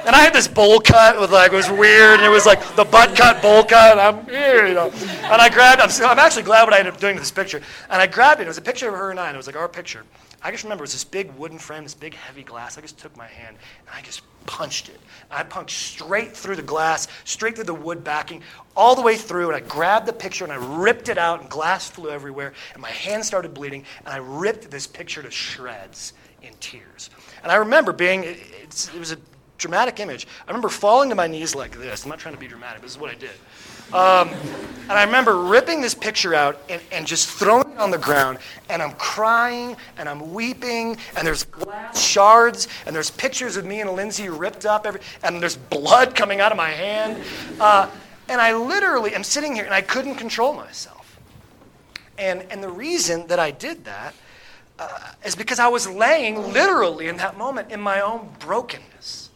[0.05, 2.75] and I had this bowl cut with like it was weird, and it was like
[2.75, 3.99] the butt cut bowl cut.
[3.99, 4.89] I'm here, you know.
[4.89, 5.79] And I grabbed.
[5.79, 7.61] I'm, I'm actually glad what I ended up doing with this picture.
[7.91, 8.45] And I grabbed it.
[8.45, 9.27] It was a picture of her and I.
[9.27, 10.03] And it was like our picture.
[10.45, 12.77] I just remember it was this big wooden frame, this big heavy glass.
[12.77, 14.99] I just took my hand and I just punched it.
[15.31, 18.43] I punched straight through the glass, straight through the wood backing,
[18.75, 19.47] all the way through.
[19.47, 22.53] And I grabbed the picture and I ripped it out, and glass flew everywhere.
[22.73, 23.85] And my hand started bleeding.
[24.05, 27.09] And I ripped this picture to shreds in tears.
[27.41, 28.37] And I remember being, it,
[28.93, 29.17] it was a
[29.57, 30.27] dramatic image.
[30.47, 32.03] I remember falling to my knees like this.
[32.03, 33.31] I'm not trying to be dramatic, this is what I did.
[33.93, 34.29] Um,
[34.87, 38.37] and I remember ripping this picture out and, and just throwing it on the ground,
[38.69, 43.81] and I'm crying and I'm weeping, and there's glass shards, and there's pictures of me
[43.81, 47.23] and Lindsay ripped up, every, and there's blood coming out of my hand.
[47.59, 47.89] Uh,
[48.29, 51.19] and I literally am sitting here and I couldn't control myself.
[52.17, 54.13] And, and the reason that I did that
[54.77, 59.29] uh, is because I was laying literally in that moment in my own brokenness.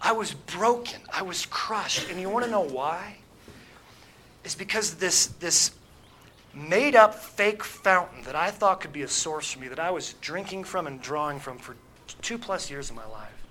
[0.00, 1.00] I was broken.
[1.12, 2.10] I was crushed.
[2.10, 3.16] And you want to know why?
[4.44, 5.72] Is because this, this
[6.52, 9.90] made up fake fountain that I thought could be a source for me, that I
[9.90, 11.76] was drinking from and drawing from for
[12.22, 13.44] two plus years of my life,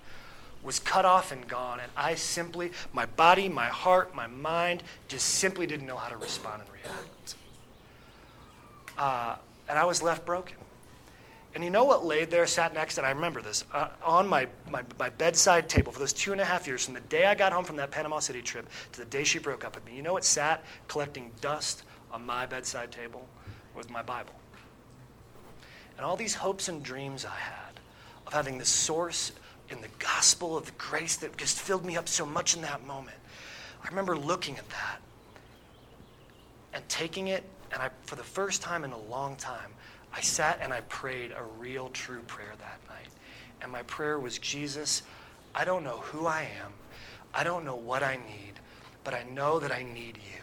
[0.62, 1.80] was cut off and gone.
[1.80, 6.16] And I simply, my body, my heart, my mind, just simply didn't know how to
[6.16, 7.34] respond and react.
[8.96, 9.36] Uh,
[9.68, 10.56] and I was left broken.
[11.54, 14.48] And you know what laid there, sat next, and I remember this, uh, on my,
[14.70, 17.36] my, my, bedside table for those two and a half years, from the day I
[17.36, 19.94] got home from that Panama City trip to the day she broke up with me.
[19.94, 23.28] You know what sat collecting dust on my bedside table?
[23.76, 24.34] Was my Bible.
[25.96, 27.80] And all these hopes and dreams I had
[28.26, 29.32] of having this source
[29.68, 32.84] in the gospel of the grace that just filled me up so much in that
[32.84, 33.16] moment.
[33.82, 35.00] I remember looking at that
[36.72, 39.70] and taking it, and I, for the first time in a long time,
[40.16, 43.08] I sat and I prayed a real, true prayer that night.
[43.60, 45.02] And my prayer was Jesus,
[45.54, 46.72] I don't know who I am,
[47.34, 48.60] I don't know what I need,
[49.02, 50.40] but I know that I need you.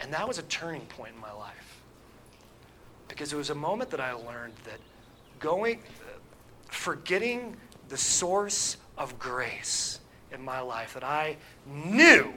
[0.00, 1.80] And that was a turning point in my life.
[3.08, 4.78] Because it was a moment that I learned that
[5.38, 5.80] going,
[6.68, 7.56] forgetting
[7.88, 10.00] the source of grace
[10.32, 11.36] in my life that I
[11.66, 12.32] knew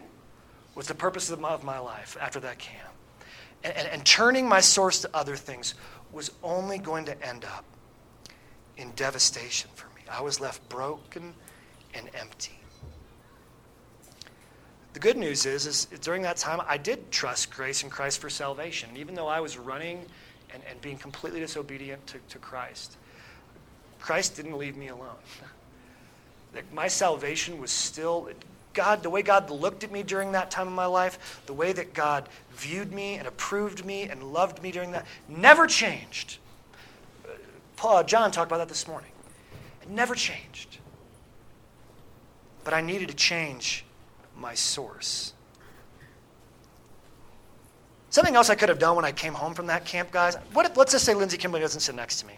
[0.73, 2.92] was the purpose of my life after that camp
[3.63, 5.75] and, and, and turning my source to other things
[6.11, 7.65] was only going to end up
[8.77, 10.01] in devastation for me.
[10.11, 11.33] I was left broken
[11.93, 12.59] and empty.
[14.93, 18.29] The good news is, is during that time, I did trust grace in Christ for
[18.29, 18.89] salvation.
[18.95, 20.05] Even though I was running
[20.53, 22.97] and, and being completely disobedient to, to Christ,
[23.99, 25.15] Christ didn't leave me alone.
[26.73, 28.29] My salvation was still,
[28.73, 31.73] God, the way God looked at me during that time of my life, the way
[31.73, 36.37] that God viewed me and approved me and loved me during that, never changed.
[37.25, 37.29] Uh,
[37.75, 39.11] Paul, John talked about that this morning.
[39.81, 40.77] It never changed.
[42.63, 43.85] But I needed to change
[44.35, 45.33] my source.
[48.09, 50.35] Something else I could have done when I came home from that camp, guys.
[50.53, 52.33] What if, let's just say Lindsay Kimberly doesn't sit next to me.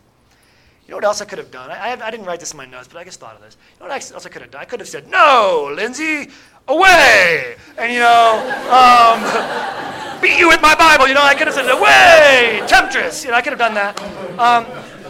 [0.85, 1.71] You know what else I could have done?
[1.71, 3.57] I, I, I, didn't write this in my notes, but I just thought of this.
[3.73, 4.61] You know what else I could have done?
[4.61, 6.29] I could have said, No, Lindsay,
[6.67, 7.55] away!
[7.77, 8.37] And, you know,
[8.69, 11.07] um, beat you with my Bible.
[11.07, 13.23] You know, I could have said, Away, temptress.
[13.23, 13.99] You know, I could have done that.
[14.39, 14.65] Um,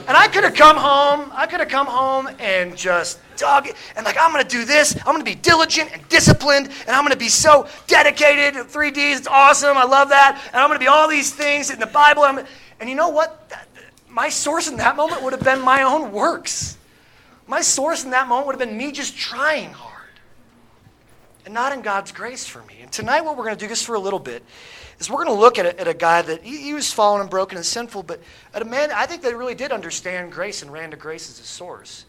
[0.08, 3.76] And I could have come home, I could have come home and just dug it,
[3.96, 7.16] and like, I'm gonna do this, I'm gonna be diligent and disciplined, and I'm gonna
[7.16, 8.54] be so dedicated.
[8.54, 11.88] 3Ds, it's awesome, I love that, and I'm gonna be all these things in the
[11.88, 12.22] Bible.
[12.22, 12.46] I'm,
[12.80, 13.52] and you know what?
[14.16, 16.78] My source in that moment would have been my own works.
[17.48, 19.92] My source in that moment would have been me just trying hard
[21.44, 22.78] and not in God's grace for me.
[22.82, 24.42] And tonight, what we're going to do just for a little bit
[25.00, 27.20] is we're going to look at a, at a guy that he, he, was fallen
[27.20, 28.22] and broken and sinful, but
[28.54, 31.38] at a man I think that really did understand grace and ran to grace as
[31.42, 32.06] a source.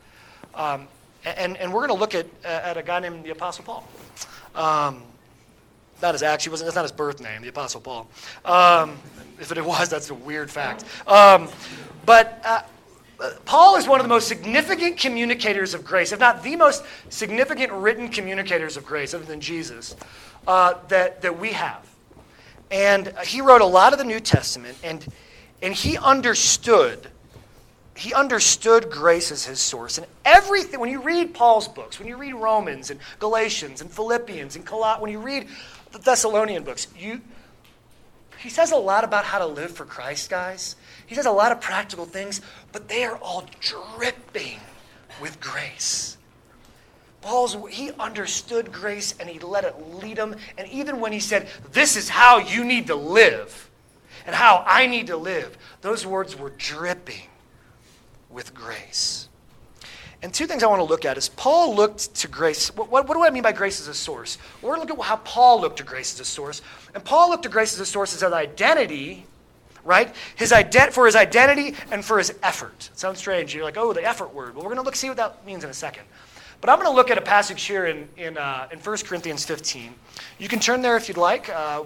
[0.54, 0.86] Um,
[1.24, 3.88] and, and we're going to look at, at a guy named the Apostle Paul.
[4.54, 5.02] Um,
[6.00, 8.08] not his actually wasn't that's not his birth name, the Apostle Paul.
[8.44, 8.96] Um,
[9.40, 10.84] if it was, that's a weird fact.
[11.08, 11.48] Um,
[12.06, 12.62] but uh,
[13.44, 17.72] Paul is one of the most significant communicators of grace, if not the most significant
[17.72, 19.96] written communicators of grace, other than Jesus,
[20.46, 21.86] uh, that, that we have.
[22.70, 25.06] And he wrote a lot of the New Testament, and,
[25.62, 27.08] and he understood.
[27.96, 29.96] He understood grace as his source.
[29.96, 34.56] And everything, when you read Paul's books, when you read Romans and Galatians and Philippians
[34.56, 35.46] and Colossians, when you read
[35.92, 37.22] the Thessalonian books, you,
[38.38, 40.76] he says a lot about how to live for Christ, guys.
[41.06, 42.40] He says a lot of practical things,
[42.72, 44.60] but they are all dripping
[45.20, 46.16] with grace.
[47.22, 50.36] Paul's, he understood grace and he let it lead him.
[50.56, 53.70] And even when he said, This is how you need to live
[54.26, 57.28] and how I need to live, those words were dripping
[58.30, 59.28] with grace.
[60.26, 62.74] And two things I want to look at is Paul looked to grace.
[62.74, 64.38] What, what, what do I mean by grace as a source?
[64.60, 66.62] We're going to look at how Paul looked to grace as a source.
[66.96, 69.24] And Paul looked to grace as a source as an identity
[69.84, 70.12] right?
[70.34, 72.90] His ident- for his identity and for his effort.
[72.92, 73.54] It sounds strange.
[73.54, 74.56] You're like, oh, the effort word.
[74.56, 76.02] Well, we're going to look see what that means in a second.
[76.60, 79.44] But I'm going to look at a passage here in, in, uh, in 1 Corinthians
[79.44, 79.94] 15.
[80.40, 81.48] You can turn there if you'd like.
[81.50, 81.84] Uh,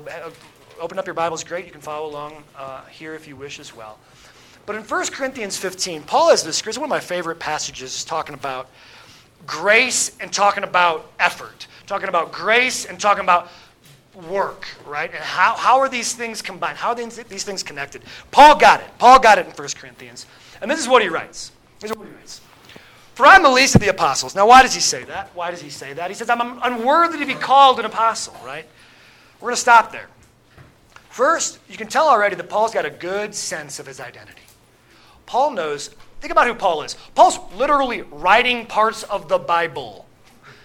[0.80, 1.66] open up your Bibles, great.
[1.66, 3.98] You can follow along uh, here if you wish as well.
[4.70, 8.36] But in 1 Corinthians 15, Paul has this, one of my favorite passages is talking
[8.36, 8.68] about
[9.44, 13.48] grace and talking about effort, talking about grace and talking about
[14.28, 15.10] work, right?
[15.12, 16.78] And how, how are these things combined?
[16.78, 18.02] How are these, these things connected?
[18.30, 18.86] Paul got it.
[18.98, 20.26] Paul got it in 1 Corinthians.
[20.62, 21.50] And this is what he writes.
[21.80, 22.40] This is what he writes.
[23.16, 24.36] For I'm the least of the apostles.
[24.36, 25.30] Now, why does he say that?
[25.34, 26.10] Why does he say that?
[26.10, 28.66] He says, I'm unworthy to be called an apostle, right?
[29.40, 30.06] We're going to stop there.
[31.08, 34.42] First, you can tell already that Paul's got a good sense of his identity.
[35.30, 35.90] Paul knows,
[36.20, 36.96] think about who Paul is.
[37.14, 40.04] Paul's literally writing parts of the Bible,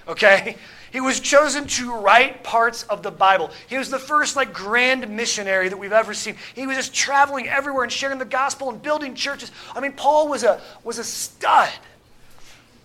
[0.07, 0.57] okay?
[0.91, 3.51] He was chosen to write parts of the Bible.
[3.67, 6.35] He was the first like grand missionary that we've ever seen.
[6.55, 9.51] He was just traveling everywhere and sharing the gospel and building churches.
[9.75, 11.69] I mean, Paul was a was a stud.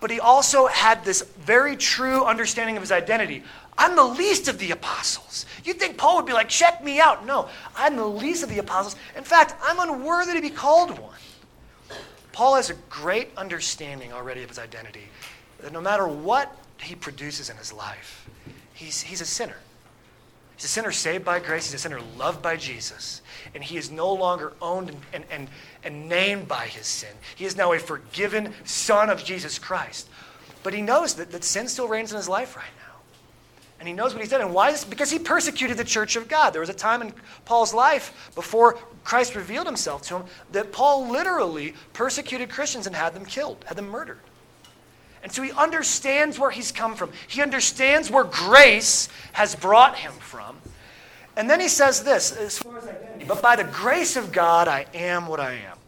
[0.00, 3.42] But he also had this very true understanding of his identity.
[3.78, 5.46] I'm the least of the apostles.
[5.64, 7.24] You'd think Paul would be like, check me out.
[7.24, 8.96] No, I'm the least of the apostles.
[9.16, 11.14] In fact, I'm unworthy to be called one.
[12.32, 15.08] Paul has a great understanding already of his identity.
[15.60, 18.28] That no matter what he produces in his life.
[18.74, 19.56] He's, he's a sinner.
[20.56, 21.66] He's a sinner saved by grace.
[21.66, 23.22] He's a sinner loved by Jesus.
[23.54, 25.48] And he is no longer owned and, and,
[25.82, 27.10] and, named by his sin.
[27.34, 30.08] He is now a forgiven son of Jesus Christ.
[30.62, 32.79] But he knows that, that sin still reigns in his life right now.
[33.80, 34.42] And he knows what he's done.
[34.42, 34.70] And why?
[34.70, 36.50] Is because he persecuted the church of God.
[36.50, 37.14] There was a time in
[37.46, 43.14] Paul's life before Christ revealed himself to him that Paul literally persecuted Christians and had
[43.14, 44.20] them killed, had them murdered.
[45.22, 47.10] And so he understands where he's come from.
[47.26, 50.56] He understands where grace has brought him from.
[51.36, 54.68] And then he says this as far as identity, but by the grace of God,
[54.68, 55.78] I am what I am.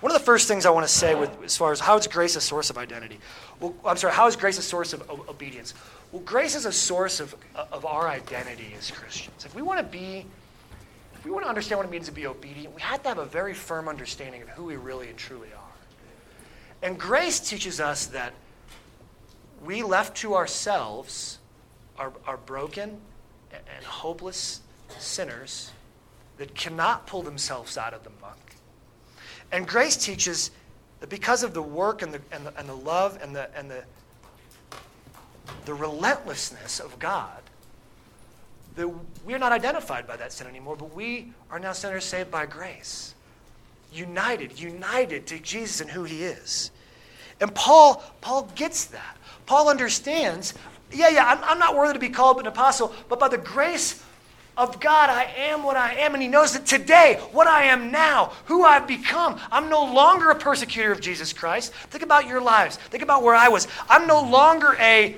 [0.00, 2.06] One of the first things I want to say with, as far as how is
[2.06, 3.18] grace a source of identity?
[3.58, 5.72] Well, I'm sorry, how is grace a source of obedience?
[6.14, 9.44] Well, grace is a source of, of our identity as Christians.
[9.44, 10.24] If we want to be,
[11.12, 13.18] if we want to understand what it means to be obedient, we have to have
[13.18, 16.86] a very firm understanding of who we really and truly are.
[16.86, 18.32] And grace teaches us that
[19.64, 21.40] we left to ourselves
[21.98, 23.00] are, are broken
[23.50, 24.60] and hopeless
[25.00, 25.72] sinners
[26.38, 28.38] that cannot pull themselves out of the muck.
[29.50, 30.52] And grace teaches
[31.00, 33.68] that because of the work and the, and the, and the love and, the, and
[33.68, 33.82] the,
[35.64, 37.42] the relentlessness of God,
[38.76, 38.88] that
[39.24, 43.14] we're not identified by that sin anymore, but we are now sinners saved by grace.
[43.92, 46.70] United, united to Jesus and who he is.
[47.40, 49.16] And Paul, Paul gets that.
[49.46, 50.54] Paul understands,
[50.92, 54.02] yeah, yeah, I'm, I'm not worthy to be called an apostle, but by the grace
[54.56, 56.14] of God, I am what I am.
[56.14, 60.30] And he knows that today, what I am now, who I've become, I'm no longer
[60.30, 61.72] a persecutor of Jesus Christ.
[61.72, 62.76] Think about your lives.
[62.76, 63.66] Think about where I was.
[63.88, 65.16] I'm no longer a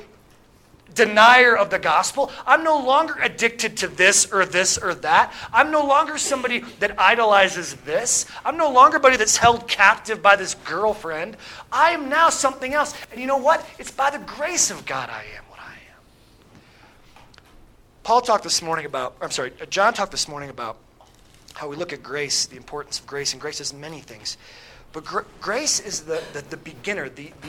[0.97, 2.33] denier of the gospel.
[2.45, 5.33] I'm no longer addicted to this or this or that.
[5.53, 8.27] I'm no longer somebody that idolizes this.
[8.45, 11.37] I'm no longer somebody that's held captive by this girlfriend.
[11.71, 12.95] I am now something else.
[13.13, 13.65] And you know what?
[13.79, 16.01] It's by the grace of God I am what I am.
[18.03, 20.79] Paul talked this morning about, I'm sorry, John talked this morning about
[21.55, 24.37] how we look at grace, the importance of grace, and grace is many things.
[24.93, 27.09] But gr- grace is the, the, the beginner.
[27.09, 27.49] The, the,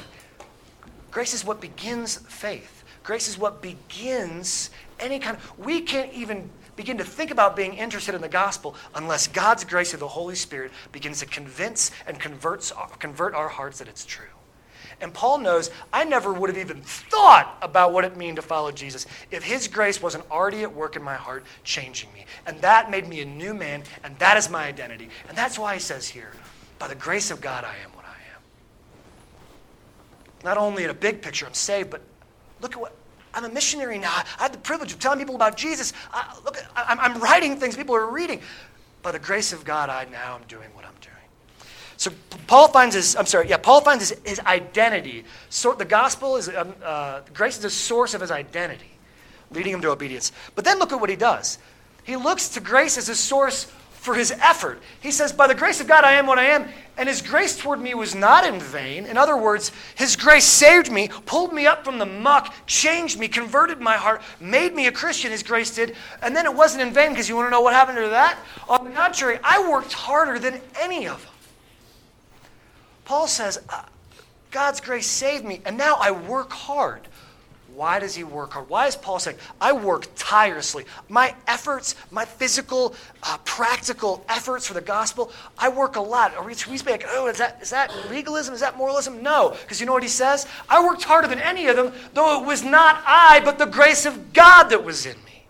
[1.11, 2.76] grace is what begins faith.
[3.07, 5.57] Grace is what begins any kind of.
[5.57, 9.91] We can't even begin to think about being interested in the gospel unless God's grace
[9.91, 14.25] through the Holy Spirit begins to convince and converts, convert our hearts that it's true.
[14.99, 18.73] And Paul knows I never would have even thought about what it meant to follow
[18.73, 22.25] Jesus if his grace wasn't already at work in my heart, changing me.
[22.45, 25.07] And that made me a new man, and that is my identity.
[25.29, 26.33] And that's why he says here,
[26.77, 28.41] by the grace of God, I am what I am.
[30.43, 32.01] Not only in a big picture, I'm saved, but
[32.61, 32.95] look at what
[33.33, 34.11] I'm a missionary now.
[34.39, 35.93] I have the privilege of telling people about Jesus.
[36.11, 38.41] I, look, I, I'm writing things people are reading.
[39.03, 41.13] By the grace of God, I now am doing what I'm doing.
[41.97, 42.11] So
[42.47, 45.23] Paul finds his, I'm sorry, yeah, Paul finds his, his identity.
[45.49, 48.91] So the gospel is, um, uh, grace is the source of his identity,
[49.51, 50.31] leading him to obedience.
[50.55, 51.59] But then look at what he does.
[52.03, 53.71] He looks to grace as a source
[54.07, 54.81] for his effort.
[55.01, 57.57] He says, By the grace of God, I am what I am, and his grace
[57.57, 59.05] toward me was not in vain.
[59.05, 63.27] In other words, his grace saved me, pulled me up from the muck, changed me,
[63.27, 65.93] converted my heart, made me a Christian, his grace did.
[66.21, 68.39] And then it wasn't in vain because you want to know what happened to that?
[68.69, 71.33] On the contrary, I worked harder than any of them.
[73.03, 73.83] Paul says, uh,
[74.51, 77.09] God's grace saved me, and now I work hard.
[77.77, 78.69] Why does he work hard?
[78.69, 80.85] Why is Paul saying, I work tirelessly?
[81.09, 86.43] My efforts, my physical, uh, practical efforts for the gospel, I work a lot.
[86.43, 88.55] We, we like, oh, is that, is that legalism?
[88.55, 89.21] Is that moralism?
[89.21, 90.47] No, because you know what he says?
[90.67, 94.07] I worked harder than any of them, though it was not I, but the grace
[94.07, 95.45] of God that was in me.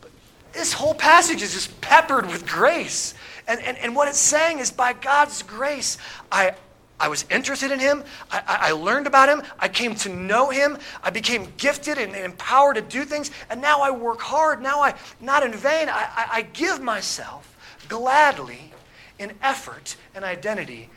[0.00, 0.10] But
[0.52, 3.14] this whole passage is just peppered with grace.
[3.46, 5.96] And, and, and what it's saying is, by God's grace,
[6.32, 6.56] I,
[6.98, 8.04] I was interested in him.
[8.30, 9.42] I, I, learned about him.
[9.58, 10.78] I came to know him.
[11.02, 13.32] I became gifted and, empowered to do things.
[13.50, 14.62] And now I work hard.
[14.62, 17.56] Now I, not in vain, I, I, I give myself
[17.88, 18.72] gladly
[19.18, 20.88] in effort and identity,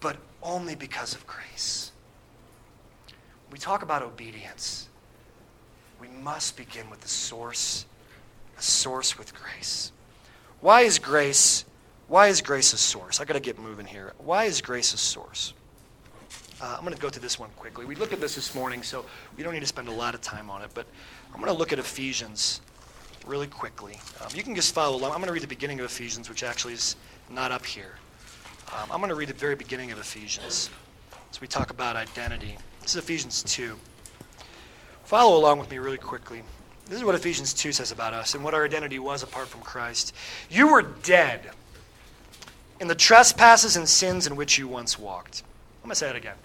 [0.00, 1.90] but only because of grace.
[3.50, 4.88] we talk about obedience,
[6.00, 7.86] we must begin with the source,
[8.58, 9.90] a source with grace.
[10.60, 11.64] Why is grace?
[12.06, 13.20] Why is grace a source?
[13.20, 14.12] I got to get moving here.
[14.18, 15.54] Why is grace a source?
[16.60, 17.86] Uh, I'm going to go through this one quickly.
[17.86, 19.04] We looked at this this morning, so
[19.36, 20.70] we don't need to spend a lot of time on it.
[20.74, 20.86] But
[21.32, 22.60] I'm going to look at Ephesians
[23.26, 23.98] really quickly.
[24.20, 25.12] Um, you can just follow along.
[25.12, 26.96] I'm going to read the beginning of Ephesians, which actually is
[27.30, 27.94] not up here.
[28.74, 30.68] Um, I'm going to read the very beginning of Ephesians.
[31.30, 32.56] So we talk about identity.
[32.82, 33.76] This is Ephesians 2.
[35.04, 36.42] Follow along with me really quickly.
[36.86, 39.62] This is what Ephesians 2 says about us and what our identity was apart from
[39.62, 40.14] Christ.
[40.50, 41.50] You were dead
[42.80, 45.42] in the trespasses and sins in which you once walked.
[45.82, 46.36] I'm going to say it again.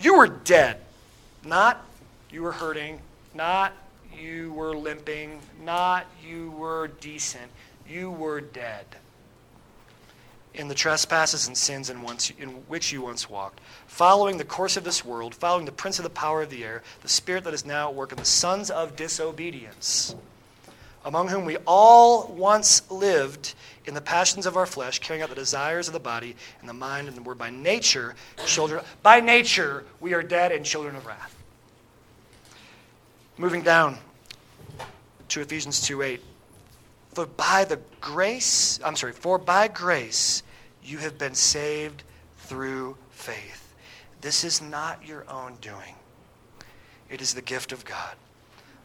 [0.00, 0.78] You were dead.
[1.44, 1.84] Not
[2.30, 3.00] you were hurting,
[3.34, 3.72] not
[4.16, 7.50] you were limping, not you were decent.
[7.88, 8.86] You were dead
[10.54, 14.76] in the trespasses and sins in, once, in which you once walked, following the course
[14.76, 17.54] of this world, following the prince of the power of the air, the spirit that
[17.54, 20.14] is now at work in the sons of disobedience
[21.04, 23.54] among whom we all once lived
[23.86, 26.74] in the passions of our flesh, carrying out the desires of the body and the
[26.74, 28.14] mind, and we're by nature
[28.46, 28.84] children.
[29.02, 31.36] By nature, we are dead and children of wrath.
[33.38, 33.98] Moving down
[35.28, 36.22] to Ephesians 2 8.
[37.14, 40.42] For by the grace, I'm sorry, for by grace
[40.82, 42.04] you have been saved
[42.38, 43.74] through faith.
[44.20, 45.96] This is not your own doing,
[47.10, 48.16] it is the gift of God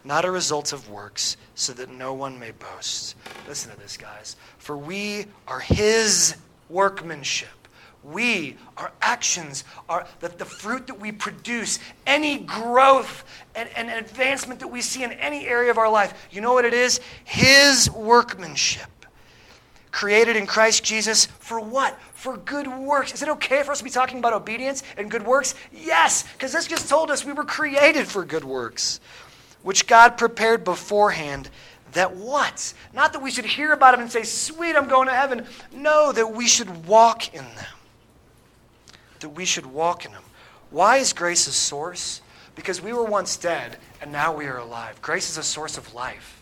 [0.08, 3.14] not a result of works, so that no one may boast.
[3.46, 4.36] Listen to this, guys.
[4.56, 6.34] For we are his
[6.70, 7.50] workmanship.
[8.02, 13.22] We, our actions, are that the fruit that we produce, any growth
[13.54, 16.64] and, and advancement that we see in any area of our life, you know what
[16.64, 17.00] it is?
[17.24, 18.88] His workmanship.
[19.90, 22.00] Created in Christ Jesus for what?
[22.14, 23.12] For good works.
[23.12, 25.54] Is it okay for us to be talking about obedience and good works?
[25.70, 29.00] Yes, because this just told us we were created for good works
[29.62, 31.50] which God prepared beforehand
[31.92, 32.74] that what?
[32.92, 35.46] Not that we should hear about them and say, sweet, I'm going to heaven.
[35.72, 37.76] No, that we should walk in them.
[39.20, 40.22] That we should walk in them.
[40.70, 42.20] Why is grace a source?
[42.54, 45.00] Because we were once dead and now we are alive.
[45.00, 46.34] Grace is a source of life.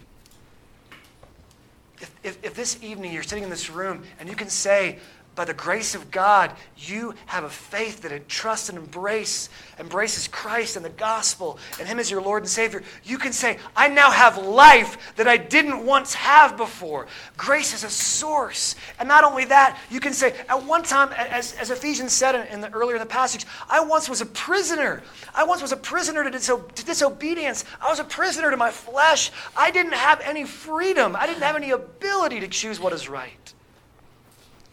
[2.01, 4.99] If, if, if this evening you're sitting in this room and you can say,
[5.37, 10.77] by the grace of God, you have a faith that entrusts and embrace, embraces Christ
[10.77, 14.11] and the gospel and Him as your Lord and Savior, you can say, I now
[14.11, 17.07] have life that I didn't once have before.
[17.37, 18.77] Grace is a source.
[18.99, 22.47] And not only that, you can say, at one time, as, as Ephesians said in,
[22.47, 25.03] in the earlier in the passage, I once was a prisoner.
[25.35, 27.67] I once was a prisoner to, diso- to disobedience.
[27.83, 29.31] I was a prisoner to my flesh.
[29.55, 31.15] I didn't have any freedom.
[31.15, 33.53] I didn't have any ability to choose what is right.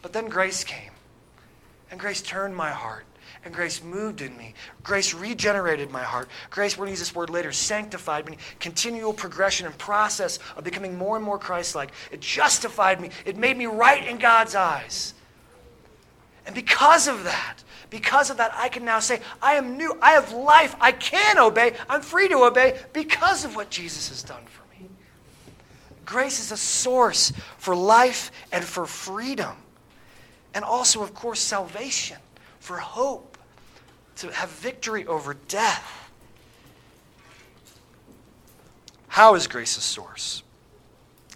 [0.03, 0.91] But then grace came,
[1.89, 3.05] and grace turned my heart,
[3.45, 4.53] and grace moved in me.
[4.83, 6.27] Grace regenerated my heart.
[6.51, 8.37] Grace, we're going to use this word later, sanctified me.
[8.59, 11.91] Continual progression and process of becoming more and more Christ like.
[12.11, 15.13] It justified me, it made me right in God's eyes.
[16.45, 19.97] And because of that, because of that, I can now say, I am new.
[20.01, 20.75] I have life.
[20.81, 21.75] I can obey.
[21.87, 24.89] I'm free to obey because of what Jesus has done for me.
[26.05, 29.55] Grace is a source for life and for freedom.
[30.53, 32.17] And also, of course, salvation
[32.59, 33.37] for hope,
[34.17, 36.11] to have victory over death.
[39.07, 40.43] How is grace a source?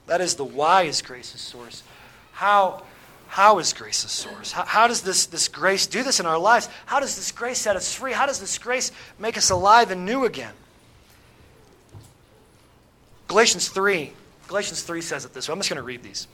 [0.06, 1.84] That is the why is grace a source.
[2.32, 2.84] How,
[3.28, 4.52] how is grace a source?
[4.52, 6.70] How, how does this, this grace do this in our lives?
[6.86, 8.14] How does this grace set us free?
[8.14, 10.54] How does this grace make us alive and new again?
[13.28, 14.14] Galatians 3.
[14.48, 15.54] Galatians 3 says it this way.
[15.54, 16.28] I'm just going to read these.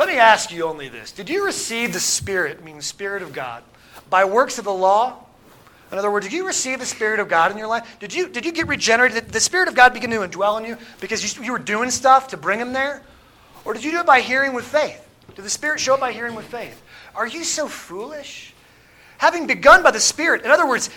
[0.00, 3.34] Let me ask you only this Did you receive the Spirit, meaning the Spirit of
[3.34, 3.62] God,
[4.08, 5.26] by works of the law?
[5.92, 7.98] In other words, did you receive the Spirit of God in your life?
[8.00, 9.24] Did you, did you get regenerated?
[9.26, 11.90] Did the Spirit of God begin to indwell in you because you, you were doing
[11.90, 13.02] stuff to bring Him there?
[13.66, 15.06] Or did you do it by hearing with faith?
[15.34, 16.82] Did the Spirit show up by hearing with faith?
[17.14, 18.54] Are you so foolish?
[19.18, 20.88] Having begun by the Spirit, in other words,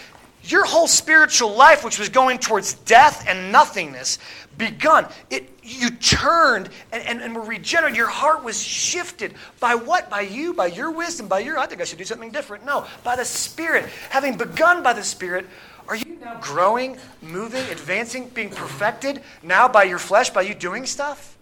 [0.43, 4.17] your whole spiritual life, which was going towards death and nothingness,
[4.57, 5.07] begun.
[5.29, 7.97] It, you turned and, and, and were regenerated.
[7.97, 9.33] Your heart was shifted.
[9.59, 10.09] By what?
[10.09, 12.65] By you, by your wisdom, by your, I think I should do something different.
[12.65, 13.85] No, by the Spirit.
[14.09, 15.47] Having begun by the Spirit,
[15.87, 20.85] are you now growing, moving, advancing, being perfected now by your flesh, by you doing
[20.85, 21.37] stuff?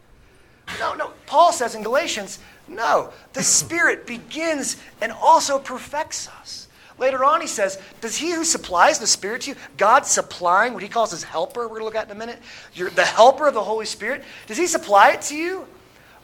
[0.80, 1.12] No, no.
[1.26, 3.12] Paul says in Galatians, no.
[3.34, 6.68] The Spirit begins and also perfects us.
[7.02, 10.84] Later on, he says, Does he who supplies the Spirit to you, God supplying what
[10.84, 12.38] he calls his helper, we're going to look at in a minute,
[12.76, 15.66] You're the helper of the Holy Spirit, does he supply it to you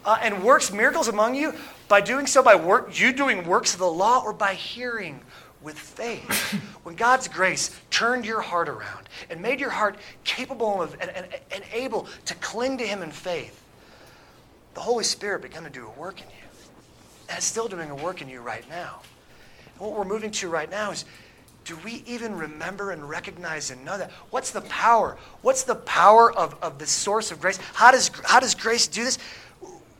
[0.04, 1.52] uh, and works miracles among you
[1.88, 5.20] by doing so by work, you doing works of the law or by hearing
[5.62, 6.52] with faith?
[6.84, 11.26] when God's grace turned your heart around and made your heart capable of and, and,
[11.50, 13.64] and able to cling to him in faith,
[14.74, 16.34] the Holy Spirit began to do a work in you.
[17.28, 19.00] And it's still doing a work in you right now
[19.78, 21.04] what we're moving to right now is
[21.64, 24.10] do we even remember and recognize and know that?
[24.30, 25.18] What's the power?
[25.42, 27.58] What's the power of, of the source of grace?
[27.74, 29.18] How does, how does grace do this?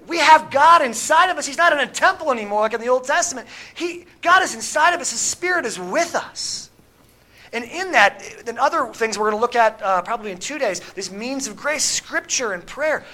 [0.06, 1.46] We have God inside of us.
[1.46, 3.46] He's not in a temple anymore like in the Old Testament.
[3.74, 5.10] He, God is inside of us.
[5.10, 6.70] His Spirit is with us.
[7.52, 10.58] And in that, and other things we're going to look at uh, probably in two
[10.58, 13.04] days, this means of grace, scripture and prayer.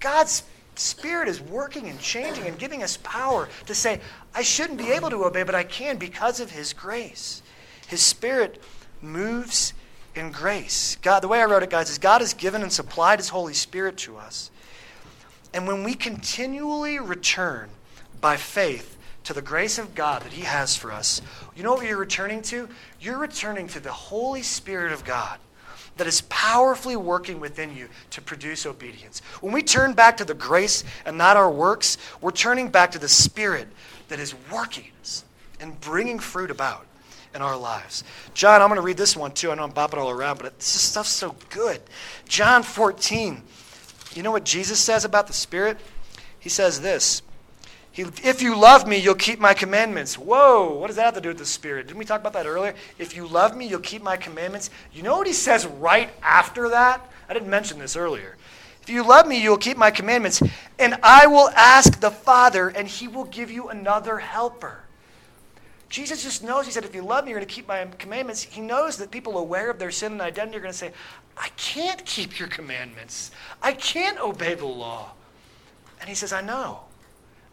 [0.00, 0.42] God's
[0.74, 4.00] Spirit is working and changing and giving us power to say,
[4.34, 7.42] I shouldn't be able to obey, but I can because of His grace.
[7.86, 8.62] His Spirit
[9.02, 9.74] moves
[10.14, 10.96] in grace.
[11.02, 13.54] God, the way I wrote it, guys, is God has given and supplied His Holy
[13.54, 14.50] Spirit to us.
[15.52, 17.68] And when we continually return
[18.20, 21.20] by faith to the grace of God that He has for us,
[21.54, 22.68] you know what you're returning to?
[22.98, 25.38] You're returning to the Holy Spirit of God
[26.02, 29.20] that is powerfully working within you to produce obedience.
[29.40, 32.98] When we turn back to the grace and not our works, we're turning back to
[32.98, 33.68] the Spirit
[34.08, 35.22] that is working us
[35.60, 36.86] and bringing fruit about
[37.36, 38.02] in our lives.
[38.34, 39.52] John, I'm going to read this one too.
[39.52, 41.80] I know I'm bopping all around, but this stuff's so good.
[42.28, 43.40] John 14.
[44.16, 45.78] You know what Jesus says about the Spirit?
[46.40, 47.22] He says this
[47.92, 50.16] he, if you love me, you'll keep my commandments.
[50.16, 51.86] Whoa, what does that have to do with the Spirit?
[51.86, 52.74] Didn't we talk about that earlier?
[52.98, 54.70] If you love me, you'll keep my commandments.
[54.92, 57.06] You know what he says right after that?
[57.28, 58.36] I didn't mention this earlier.
[58.82, 60.42] If you love me, you'll keep my commandments,
[60.78, 64.80] and I will ask the Father, and he will give you another helper.
[65.88, 68.42] Jesus just knows, he said, if you love me, you're going to keep my commandments.
[68.42, 70.92] He knows that people aware of their sin and identity are going to say,
[71.36, 73.30] I can't keep your commandments.
[73.62, 75.12] I can't obey the law.
[76.00, 76.80] And he says, I know.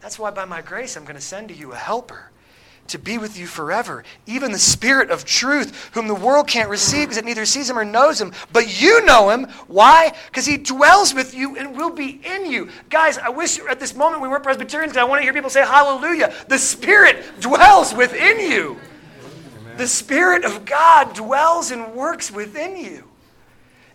[0.02, 2.30] That's why, by my grace, I'm going to send to you a helper
[2.89, 7.08] to be with you forever, even the Spirit of truth, whom the world can't receive
[7.08, 8.34] because it neither sees him or knows him.
[8.52, 9.45] But you know him.
[9.68, 10.14] Why?
[10.28, 12.70] Because he dwells with you and will be in you.
[12.89, 15.50] Guys, I wish at this moment we weren't Presbyterians because I want to hear people
[15.50, 16.34] say hallelujah.
[16.47, 18.80] The Spirit dwells within you.
[19.78, 23.04] The Spirit of God dwells and works within you.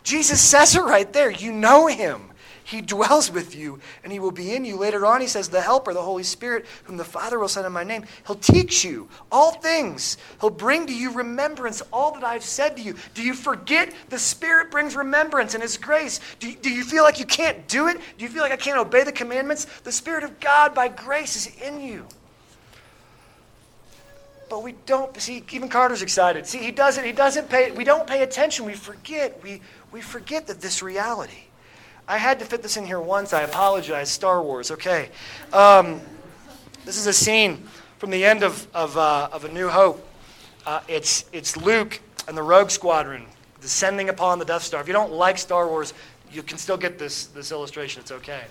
[0.03, 1.31] Jesus says it right there.
[1.31, 2.31] You know him.
[2.65, 4.79] He dwells with you and he will be in you.
[4.79, 7.73] Later on, he says, The Helper, the Holy Spirit, whom the Father will send in
[7.73, 10.17] my name, he'll teach you all things.
[10.41, 12.97] He'll bring to you remembrance all that I've said to you.
[13.13, 13.93] Do you forget?
[14.09, 16.21] The Spirit brings remembrance and his grace.
[16.41, 17.99] Do you, do you feel like you can't do it?
[18.17, 19.67] Do you feel like I can't obey the commandments?
[19.85, 22.07] The Spirit of God by grace is in you.
[24.49, 26.47] But we don't see even Carter's excited.
[26.47, 28.65] See, he doesn't he doesn't pay we don't pay attention.
[28.65, 29.43] We forget.
[29.43, 29.61] We
[29.93, 31.45] we forget that this reality.
[32.07, 33.33] I had to fit this in here once.
[33.33, 34.11] I apologize.
[34.11, 34.71] Star Wars.
[34.71, 35.09] Okay.
[35.53, 36.01] Um,
[36.85, 37.67] this is a scene
[37.99, 40.07] from the end of, of, uh, of A New Hope.
[40.67, 43.25] Uh, it's, it's Luke and the Rogue Squadron
[43.61, 44.83] descending upon the Death Star.
[44.83, 45.95] If you don't like Star Wars,
[46.31, 48.03] you can still get this, this illustration.
[48.03, 48.43] It's okay.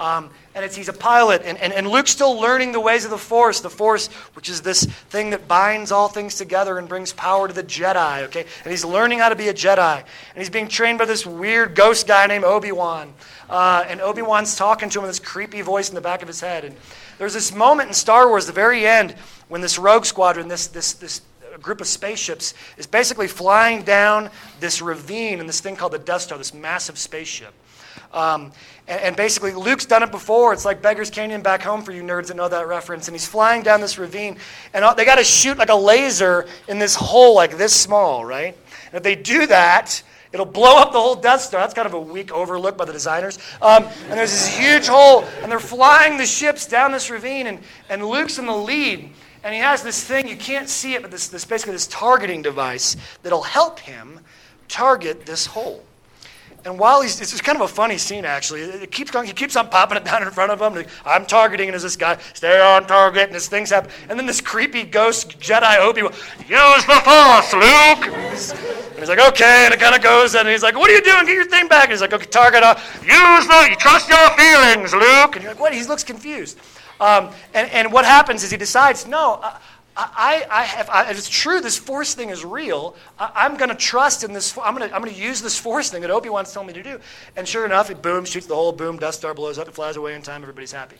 [0.00, 3.10] Um, and it's, he's a pilot, and, and, and Luke's still learning the ways of
[3.10, 7.12] the Force, the Force, which is this thing that binds all things together and brings
[7.12, 8.46] power to the Jedi, okay?
[8.64, 9.98] And he's learning how to be a Jedi.
[9.98, 13.12] And he's being trained by this weird ghost guy named Obi Wan.
[13.50, 16.28] Uh, and Obi Wan's talking to him with this creepy voice in the back of
[16.28, 16.64] his head.
[16.64, 16.74] And
[17.18, 19.12] there's this moment in Star Wars, the very end,
[19.48, 21.20] when this rogue squadron, this, this, this
[21.60, 24.30] group of spaceships, is basically flying down
[24.60, 27.52] this ravine in this thing called the Death Star, this massive spaceship.
[28.12, 28.52] Um,
[28.88, 30.52] and, and, basically, Luke's done it before.
[30.52, 33.06] It's like Beggar's Canyon back home for you nerds that know that reference.
[33.06, 34.36] And he's flying down this ravine,
[34.74, 38.56] and they got to shoot like a laser in this hole like this small, right?
[38.86, 40.02] And if they do that,
[40.32, 41.60] It'll blow up the whole Death Star.
[41.60, 43.38] That's kind of a weak overlook by the designers.
[43.60, 47.58] Um, and there's this huge hole, and they're flying the ships down this ravine, and,
[47.88, 49.10] and Luke's in the lead.
[49.42, 52.42] And he has this thing, you can't see it, but this, this basically this targeting
[52.42, 54.20] device that'll help him
[54.68, 55.82] target this hole.
[56.64, 58.62] And while he's, it's kind of a funny scene actually.
[58.62, 60.84] It keeps going, he keeps on popping it down in front of him.
[61.06, 63.90] I'm targeting, and as this guy, stay on target, and this thing's happen.
[64.08, 68.12] And then this creepy ghost Jedi Obi Wan, use the Force, Luke.
[68.90, 71.02] And he's like, okay, and it kind of goes, and he's like, what are you
[71.02, 71.24] doing?
[71.24, 71.84] Get your thing back.
[71.84, 75.36] And he's like, okay, target, uh, use the, you trust your feelings, Luke.
[75.36, 75.72] And you're like, what?
[75.72, 76.58] He looks confused.
[77.00, 79.58] Um, and, and what happens is he decides, no, uh,
[80.16, 83.74] I, I have, I, it's true, this force thing is real, I, am going to
[83.74, 84.56] trust in this.
[84.62, 87.00] I'm going I'm to use this force thing that Obi Wan's telling me to do.
[87.36, 89.96] And sure enough, it boom, shoots the hole, boom, Death Star blows up, it flies
[89.96, 90.96] away in time, everybody's happy.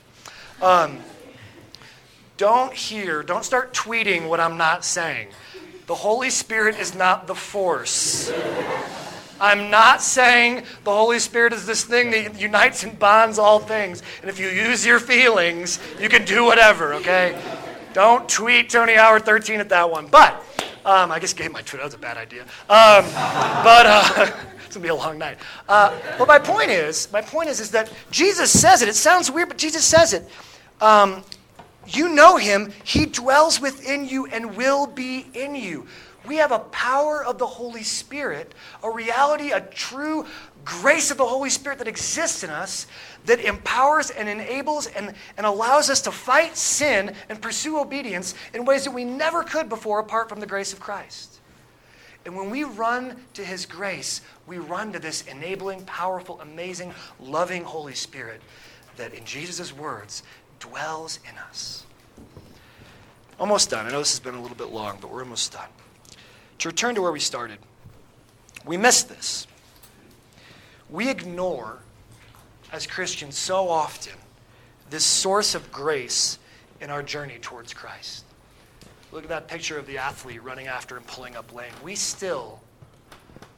[0.60, 0.98] Um,
[2.36, 5.28] don't hear, don't start tweeting what I'm not saying.
[5.86, 8.32] The Holy Spirit is not the force.
[9.40, 14.02] I'm not saying the Holy Spirit is this thing that unites and bonds all things.
[14.20, 17.40] And if you use your feelings, you can do whatever, okay?
[17.92, 20.06] Don't tweet Tony Howard 13 at that one.
[20.06, 20.34] But
[20.84, 21.78] um, I guess gave my Twitter.
[21.78, 22.42] That was a bad idea.
[22.42, 23.04] Um,
[23.68, 24.30] but uh,
[24.66, 25.38] it's gonna be a long night.
[25.68, 28.88] Uh, but my point is, my point is, is that Jesus says it.
[28.88, 30.28] It sounds weird, but Jesus says it.
[30.80, 31.24] Um,
[31.86, 32.72] you know him.
[32.84, 35.86] He dwells within you and will be in you.
[36.26, 40.26] We have a power of the Holy Spirit, a reality, a true
[40.64, 42.86] grace of the Holy Spirit that exists in us
[43.26, 48.64] that empowers and enables and, and allows us to fight sin and pursue obedience in
[48.64, 51.40] ways that we never could before apart from the grace of Christ.
[52.24, 57.64] And when we run to His grace, we run to this enabling, powerful, amazing, loving
[57.64, 58.42] Holy Spirit
[58.96, 60.22] that, in Jesus' words,
[60.58, 61.86] dwells in us.
[63.38, 63.86] Almost done.
[63.86, 65.68] I know this has been a little bit long, but we're almost done.
[66.58, 67.58] To return to where we started,
[68.66, 69.46] we missed this.
[70.90, 71.78] We ignore
[72.72, 74.14] as Christians so often
[74.90, 76.38] this source of grace
[76.80, 78.24] in our journey towards Christ.
[79.12, 81.72] Look at that picture of the athlete running after and pulling up lane.
[81.82, 82.60] We still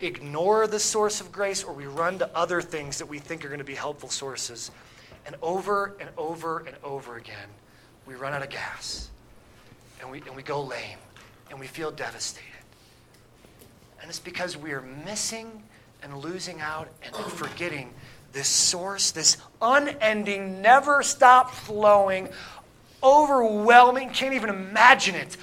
[0.00, 3.48] ignore the source of grace or we run to other things that we think are
[3.48, 4.70] going to be helpful sources.
[5.24, 7.48] And over and over and over again,
[8.06, 9.08] we run out of gas
[10.00, 10.98] and we, and we go lame
[11.48, 12.48] and we feel devastated.
[14.00, 15.62] And it's because we are missing
[16.02, 17.92] and losing out and forgetting
[18.32, 22.28] this source, this unending, never stop flowing,
[23.02, 25.36] overwhelming, can't even imagine it,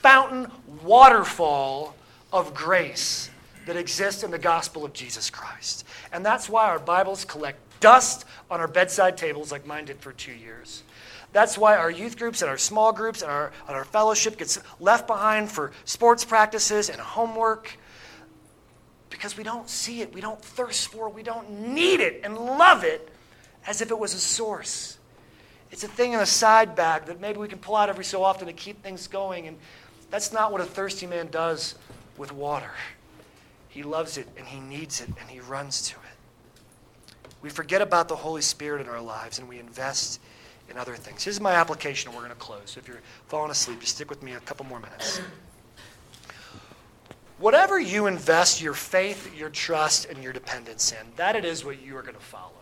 [0.00, 0.50] fountain,
[0.82, 1.94] waterfall
[2.32, 3.30] of grace
[3.66, 5.84] that exists in the gospel of Jesus Christ.
[6.12, 10.12] And that's why our Bibles collect dust on our bedside tables like mine did for
[10.12, 10.82] two years.
[11.32, 14.58] That's why our youth groups and our small groups and our, and our fellowship gets
[14.80, 17.76] left behind for sports practices and homework
[19.16, 22.36] because we don't see it, we don't thirst for it, we don't need it and
[22.36, 23.08] love it
[23.66, 24.98] as if it was a source.
[25.70, 28.22] It's a thing in a side bag that maybe we can pull out every so
[28.22, 29.46] often to keep things going.
[29.46, 29.56] And
[30.10, 31.76] that's not what a thirsty man does
[32.18, 32.70] with water.
[33.70, 37.12] He loves it and he needs it and he runs to it.
[37.40, 40.20] We forget about the Holy Spirit in our lives and we invest
[40.68, 41.24] in other things.
[41.24, 42.62] Here's my application, and we're going to close.
[42.66, 45.22] So if you're falling asleep, just stick with me a couple more minutes.
[47.38, 51.82] Whatever you invest your faith, your trust, and your dependence in, that it is what
[51.82, 52.52] you are going to follow.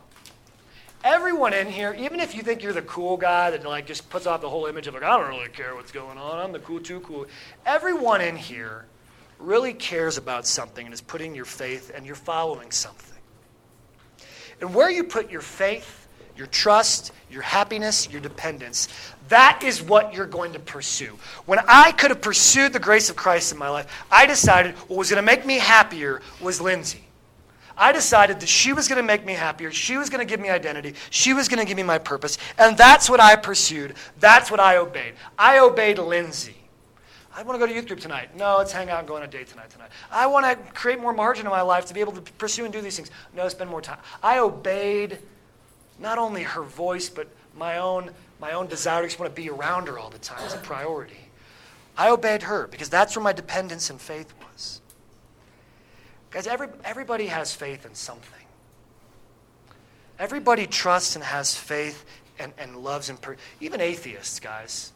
[1.04, 4.26] Everyone in here, even if you think you're the cool guy that like just puts
[4.26, 6.58] off the whole image of like, I don't really care what's going on, I'm the
[6.58, 7.26] cool too cool.
[7.66, 8.86] Everyone in here
[9.38, 13.18] really cares about something and is putting your faith and you're following something.
[14.60, 16.03] And where you put your faith,
[16.36, 18.88] your trust, your happiness, your dependence,
[19.28, 21.18] that is what you're going to pursue.
[21.46, 24.98] When I could have pursued the grace of Christ in my life, I decided what
[24.98, 27.04] was going to make me happier was Lindsay.
[27.76, 29.72] I decided that she was going to make me happier.
[29.72, 30.94] She was going to give me identity.
[31.10, 32.38] She was going to give me my purpose.
[32.58, 33.94] And that's what I pursued.
[34.20, 35.14] That's what I obeyed.
[35.38, 36.56] I obeyed Lindsay.
[37.36, 38.36] I want to go to youth group tonight.
[38.36, 39.70] No, let's hang out and go on a date tonight.
[39.70, 39.90] Tonight.
[40.12, 42.72] I want to create more margin in my life to be able to pursue and
[42.72, 43.10] do these things.
[43.34, 43.98] No, spend more time.
[44.22, 45.18] I obeyed
[45.98, 49.48] not only her voice, but my own my own desire to just want to be
[49.48, 51.16] around her all the time as a priority.
[51.96, 54.80] I obeyed her because that's where my dependence and faith was.
[56.30, 58.44] Guys, every, everybody has faith in something.
[60.18, 62.04] Everybody trusts and has faith
[62.38, 64.92] and, and loves and per- even atheists, guys.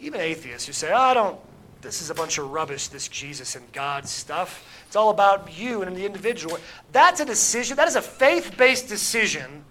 [0.00, 1.38] Even atheists who say, oh, I don't,
[1.82, 4.84] this is a bunch of rubbish, this Jesus and God stuff.
[4.86, 6.58] It's all about you and the individual.
[6.92, 9.64] That's a decision, that is a faith based decision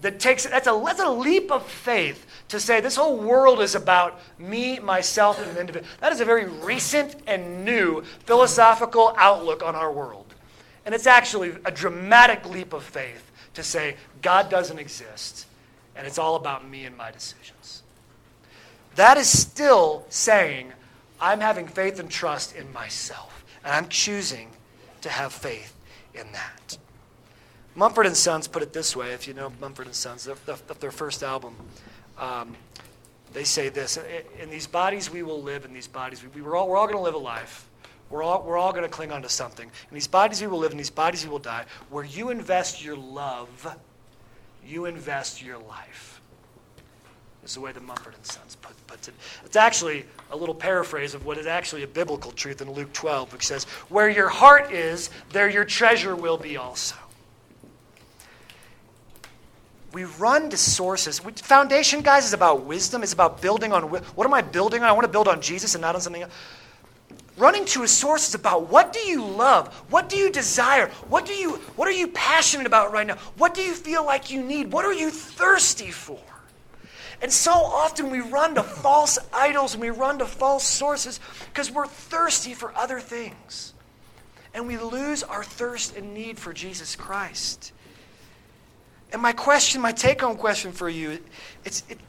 [0.00, 3.74] that takes that's a that's a leap of faith to say this whole world is
[3.74, 5.90] about me, myself, and an individual.
[6.00, 10.34] That is a very recent and new philosophical outlook on our world.
[10.84, 15.46] And it's actually a dramatic leap of faith to say God doesn't exist
[15.96, 17.82] and it's all about me and my decisions.
[18.96, 20.72] That is still saying
[21.20, 24.50] I'm having faith and trust in myself and I'm choosing
[25.00, 25.74] to have faith
[26.14, 26.78] in that.
[27.76, 30.36] Mumford and Sons put it this way, if you know Mumford and Sons, their,
[30.80, 31.56] their first album.
[32.18, 32.56] Um,
[33.32, 33.98] they say this
[34.40, 36.86] In these bodies we will live, in these bodies we, we are all, we're all
[36.86, 37.68] going to live a life.
[38.10, 39.66] We're all, we're all going to cling on to something.
[39.66, 41.64] In these bodies we will live, in these bodies we will die.
[41.90, 43.76] Where you invest your love,
[44.64, 46.20] you invest your life.
[47.44, 49.14] Is the way the Mumford and Sons put, puts it.
[49.44, 53.32] It's actually a little paraphrase of what is actually a biblical truth in Luke 12,
[53.32, 56.96] which says, Where your heart is, there your treasure will be also
[59.94, 61.20] we run to sources.
[61.20, 63.04] Foundation, guys, is about wisdom.
[63.04, 64.88] It's about building on what am I building on?
[64.88, 66.32] I want to build on Jesus and not on something else.
[67.36, 69.72] Running to a source is about what do you love?
[69.90, 70.88] What do you desire?
[71.08, 73.16] What do you what are you passionate about right now?
[73.38, 74.72] What do you feel like you need?
[74.72, 76.20] What are you thirsty for?
[77.22, 81.20] And so often we run to false idols and we run to false sources
[81.52, 83.74] because we're thirsty for other things.
[84.52, 87.72] And we lose our thirst and need for Jesus Christ.
[89.14, 91.20] And my question, my take home question for you,
[91.64, 92.00] it, it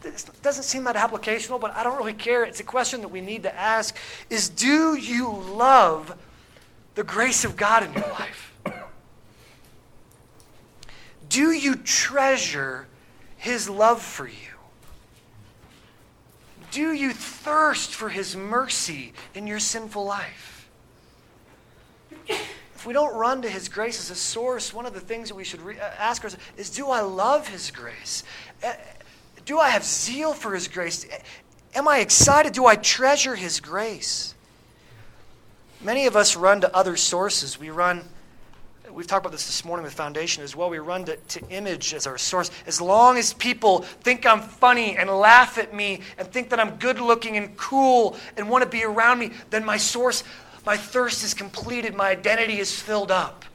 [0.41, 2.43] doesn't seem that applicational, but I don't really care.
[2.43, 3.95] It's a question that we need to ask
[4.31, 6.17] is do you love
[6.95, 8.53] the grace of God in your life?
[11.29, 12.87] Do you treasure
[13.37, 14.57] his love for you?
[16.71, 20.67] Do you thirst for his mercy in your sinful life?
[22.85, 25.35] If we don't run to His grace as a source, one of the things that
[25.35, 28.23] we should re- uh, ask ourselves is do I love His grace?
[28.63, 28.73] Uh,
[29.43, 31.03] do I have zeal for His grace?
[31.73, 32.53] Am I excited?
[32.53, 34.35] Do I treasure His grace?
[35.81, 37.59] Many of us run to other sources.
[37.59, 38.03] We run,
[38.91, 40.69] we've talked about this this morning with Foundation as well.
[40.69, 42.51] We run to, to image as our source.
[42.67, 46.75] As long as people think I'm funny and laugh at me and think that I'm
[46.75, 50.23] good looking and cool and want to be around me, then my source,
[50.65, 53.45] my thirst is completed, my identity is filled up.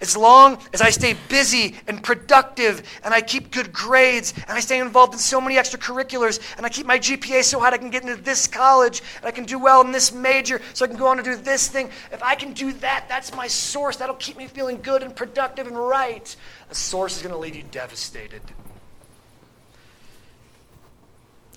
[0.00, 4.60] As long as I stay busy and productive and I keep good grades and I
[4.60, 7.90] stay involved in so many extracurriculars and I keep my GPA so high I can
[7.90, 10.98] get into this college and I can do well in this major so I can
[10.98, 11.90] go on to do this thing.
[12.12, 13.96] If I can do that, that's my source.
[13.96, 16.36] That'll keep me feeling good and productive and right.
[16.70, 18.42] A source is going to leave you devastated.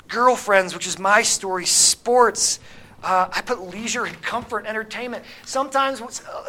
[0.08, 2.60] Girlfriends, which is my story, sports,
[3.04, 5.24] uh, I put leisure and comfort and entertainment.
[5.46, 6.02] Sometimes,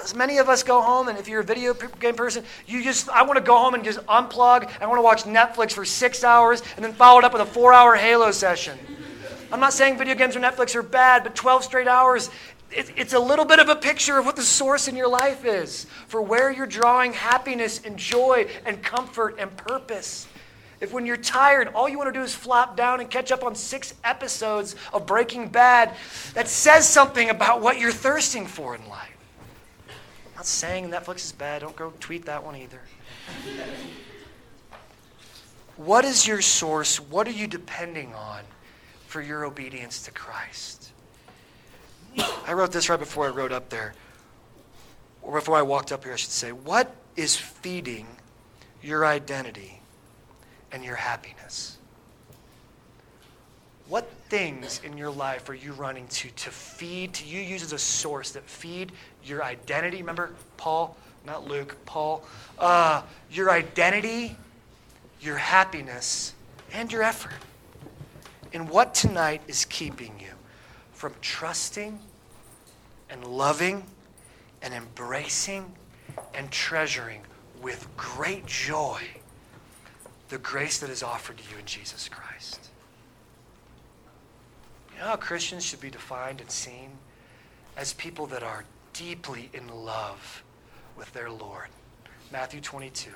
[0.03, 3.09] as many of us go home, and if you're a video game person, you just,
[3.09, 4.70] I want to go home and just unplug.
[4.80, 7.46] I want to watch Netflix for six hours and then follow it up with a
[7.46, 8.78] four hour Halo session.
[9.53, 12.30] I'm not saying video games or Netflix are bad, but 12 straight hours,
[12.70, 15.44] it, it's a little bit of a picture of what the source in your life
[15.44, 20.28] is for where you're drawing happiness and joy and comfort and purpose.
[20.81, 23.45] If when you're tired, all you want to do is flop down and catch up
[23.45, 25.95] on six episodes of Breaking Bad,
[26.33, 29.16] that says something about what you're thirsting for in life.
[29.89, 31.61] I'm not saying Netflix is bad.
[31.61, 32.81] Don't go tweet that one either.
[35.76, 36.99] what is your source?
[36.99, 38.41] What are you depending on
[39.07, 40.93] for your obedience to Christ?
[42.47, 43.93] I wrote this right before I wrote up there,
[45.20, 46.53] or before I walked up here, I should say.
[46.53, 48.07] What is feeding
[48.83, 49.80] your identity?
[50.73, 51.79] And your happiness?
[53.89, 57.73] What things in your life are you running to to feed, to you use as
[57.73, 58.93] a source that feed
[59.25, 59.97] your identity?
[59.97, 60.97] Remember, Paul,
[61.27, 62.23] not Luke, Paul.
[62.59, 63.03] Uh,
[63.33, 64.37] your identity,
[65.21, 66.35] your happiness,
[66.73, 67.33] and your effort.
[68.53, 70.35] And what tonight is keeping you
[70.93, 71.99] from trusting
[73.09, 73.85] and loving
[74.62, 75.73] and embracing
[76.35, 77.23] and treasuring
[77.61, 79.01] with great joy
[80.31, 82.70] the grace that is offered to you in Jesus Christ.
[84.93, 86.91] You know how Christians should be defined and seen?
[87.76, 90.43] As people that are deeply in love
[90.97, 91.68] with their Lord.
[92.33, 93.11] Matthew 22.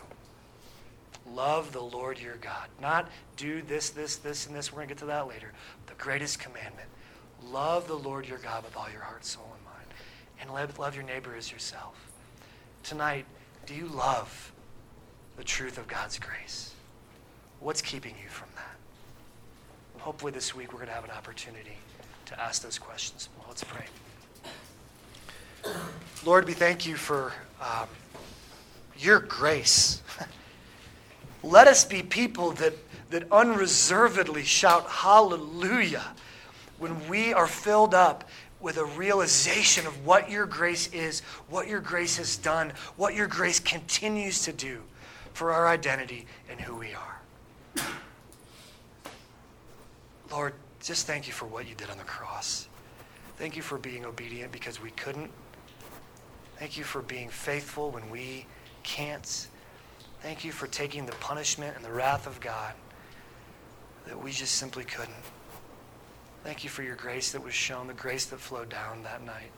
[1.33, 2.69] Love the Lord your God.
[2.81, 4.73] Not do this, this, this, and this.
[4.73, 5.53] We're going to get to that later.
[5.87, 6.89] The greatest commandment.
[7.47, 9.87] Love the Lord your God with all your heart, soul, and mind.
[10.41, 12.11] And love, love your neighbor as yourself.
[12.83, 13.25] Tonight,
[13.67, 14.53] do you love
[15.37, 16.74] the truth of God's grace?
[17.65, 20.03] What's keeping you from that?
[20.03, 21.79] Hopefully, this week we're going to have an opportunity
[22.27, 23.31] to ask those questions.
[23.39, 23.87] Well, let's pray.
[26.27, 27.89] Lord, we thank you for um,
[28.99, 30.03] your grace.
[31.43, 32.75] Let us be people that,
[33.09, 36.05] that unreservedly shout hallelujah
[36.79, 38.29] when we are filled up
[38.61, 43.27] with a realization of what your grace is, what your grace has done, what your
[43.27, 44.83] grace continues to do
[45.33, 47.14] for our identity and who we are.
[50.31, 52.69] Lord, just thank you for what you did on the cross.
[53.37, 55.31] Thank you for being obedient because we couldn't.
[56.59, 58.47] Thank you for being faithful when we
[58.83, 59.49] can't.
[60.23, 62.75] Thank you for taking the punishment and the wrath of God
[64.07, 65.15] that we just simply couldn't.
[66.45, 69.51] Thank you for your grace that was shown, the grace that flowed down that night.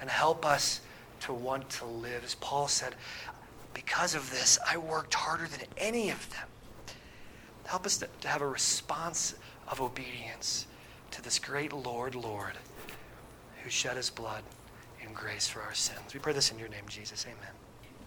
[0.00, 0.80] And help us
[1.20, 2.24] to want to live.
[2.24, 2.94] As Paul said,
[3.74, 6.46] because of this, I worked harder than any of them.
[7.72, 9.34] Help us to, to have a response
[9.66, 10.66] of obedience
[11.10, 12.52] to this great Lord, Lord,
[13.64, 14.42] who shed his blood
[15.02, 16.12] in grace for our sins.
[16.12, 17.24] We pray this in your name, Jesus.
[17.26, 17.61] Amen.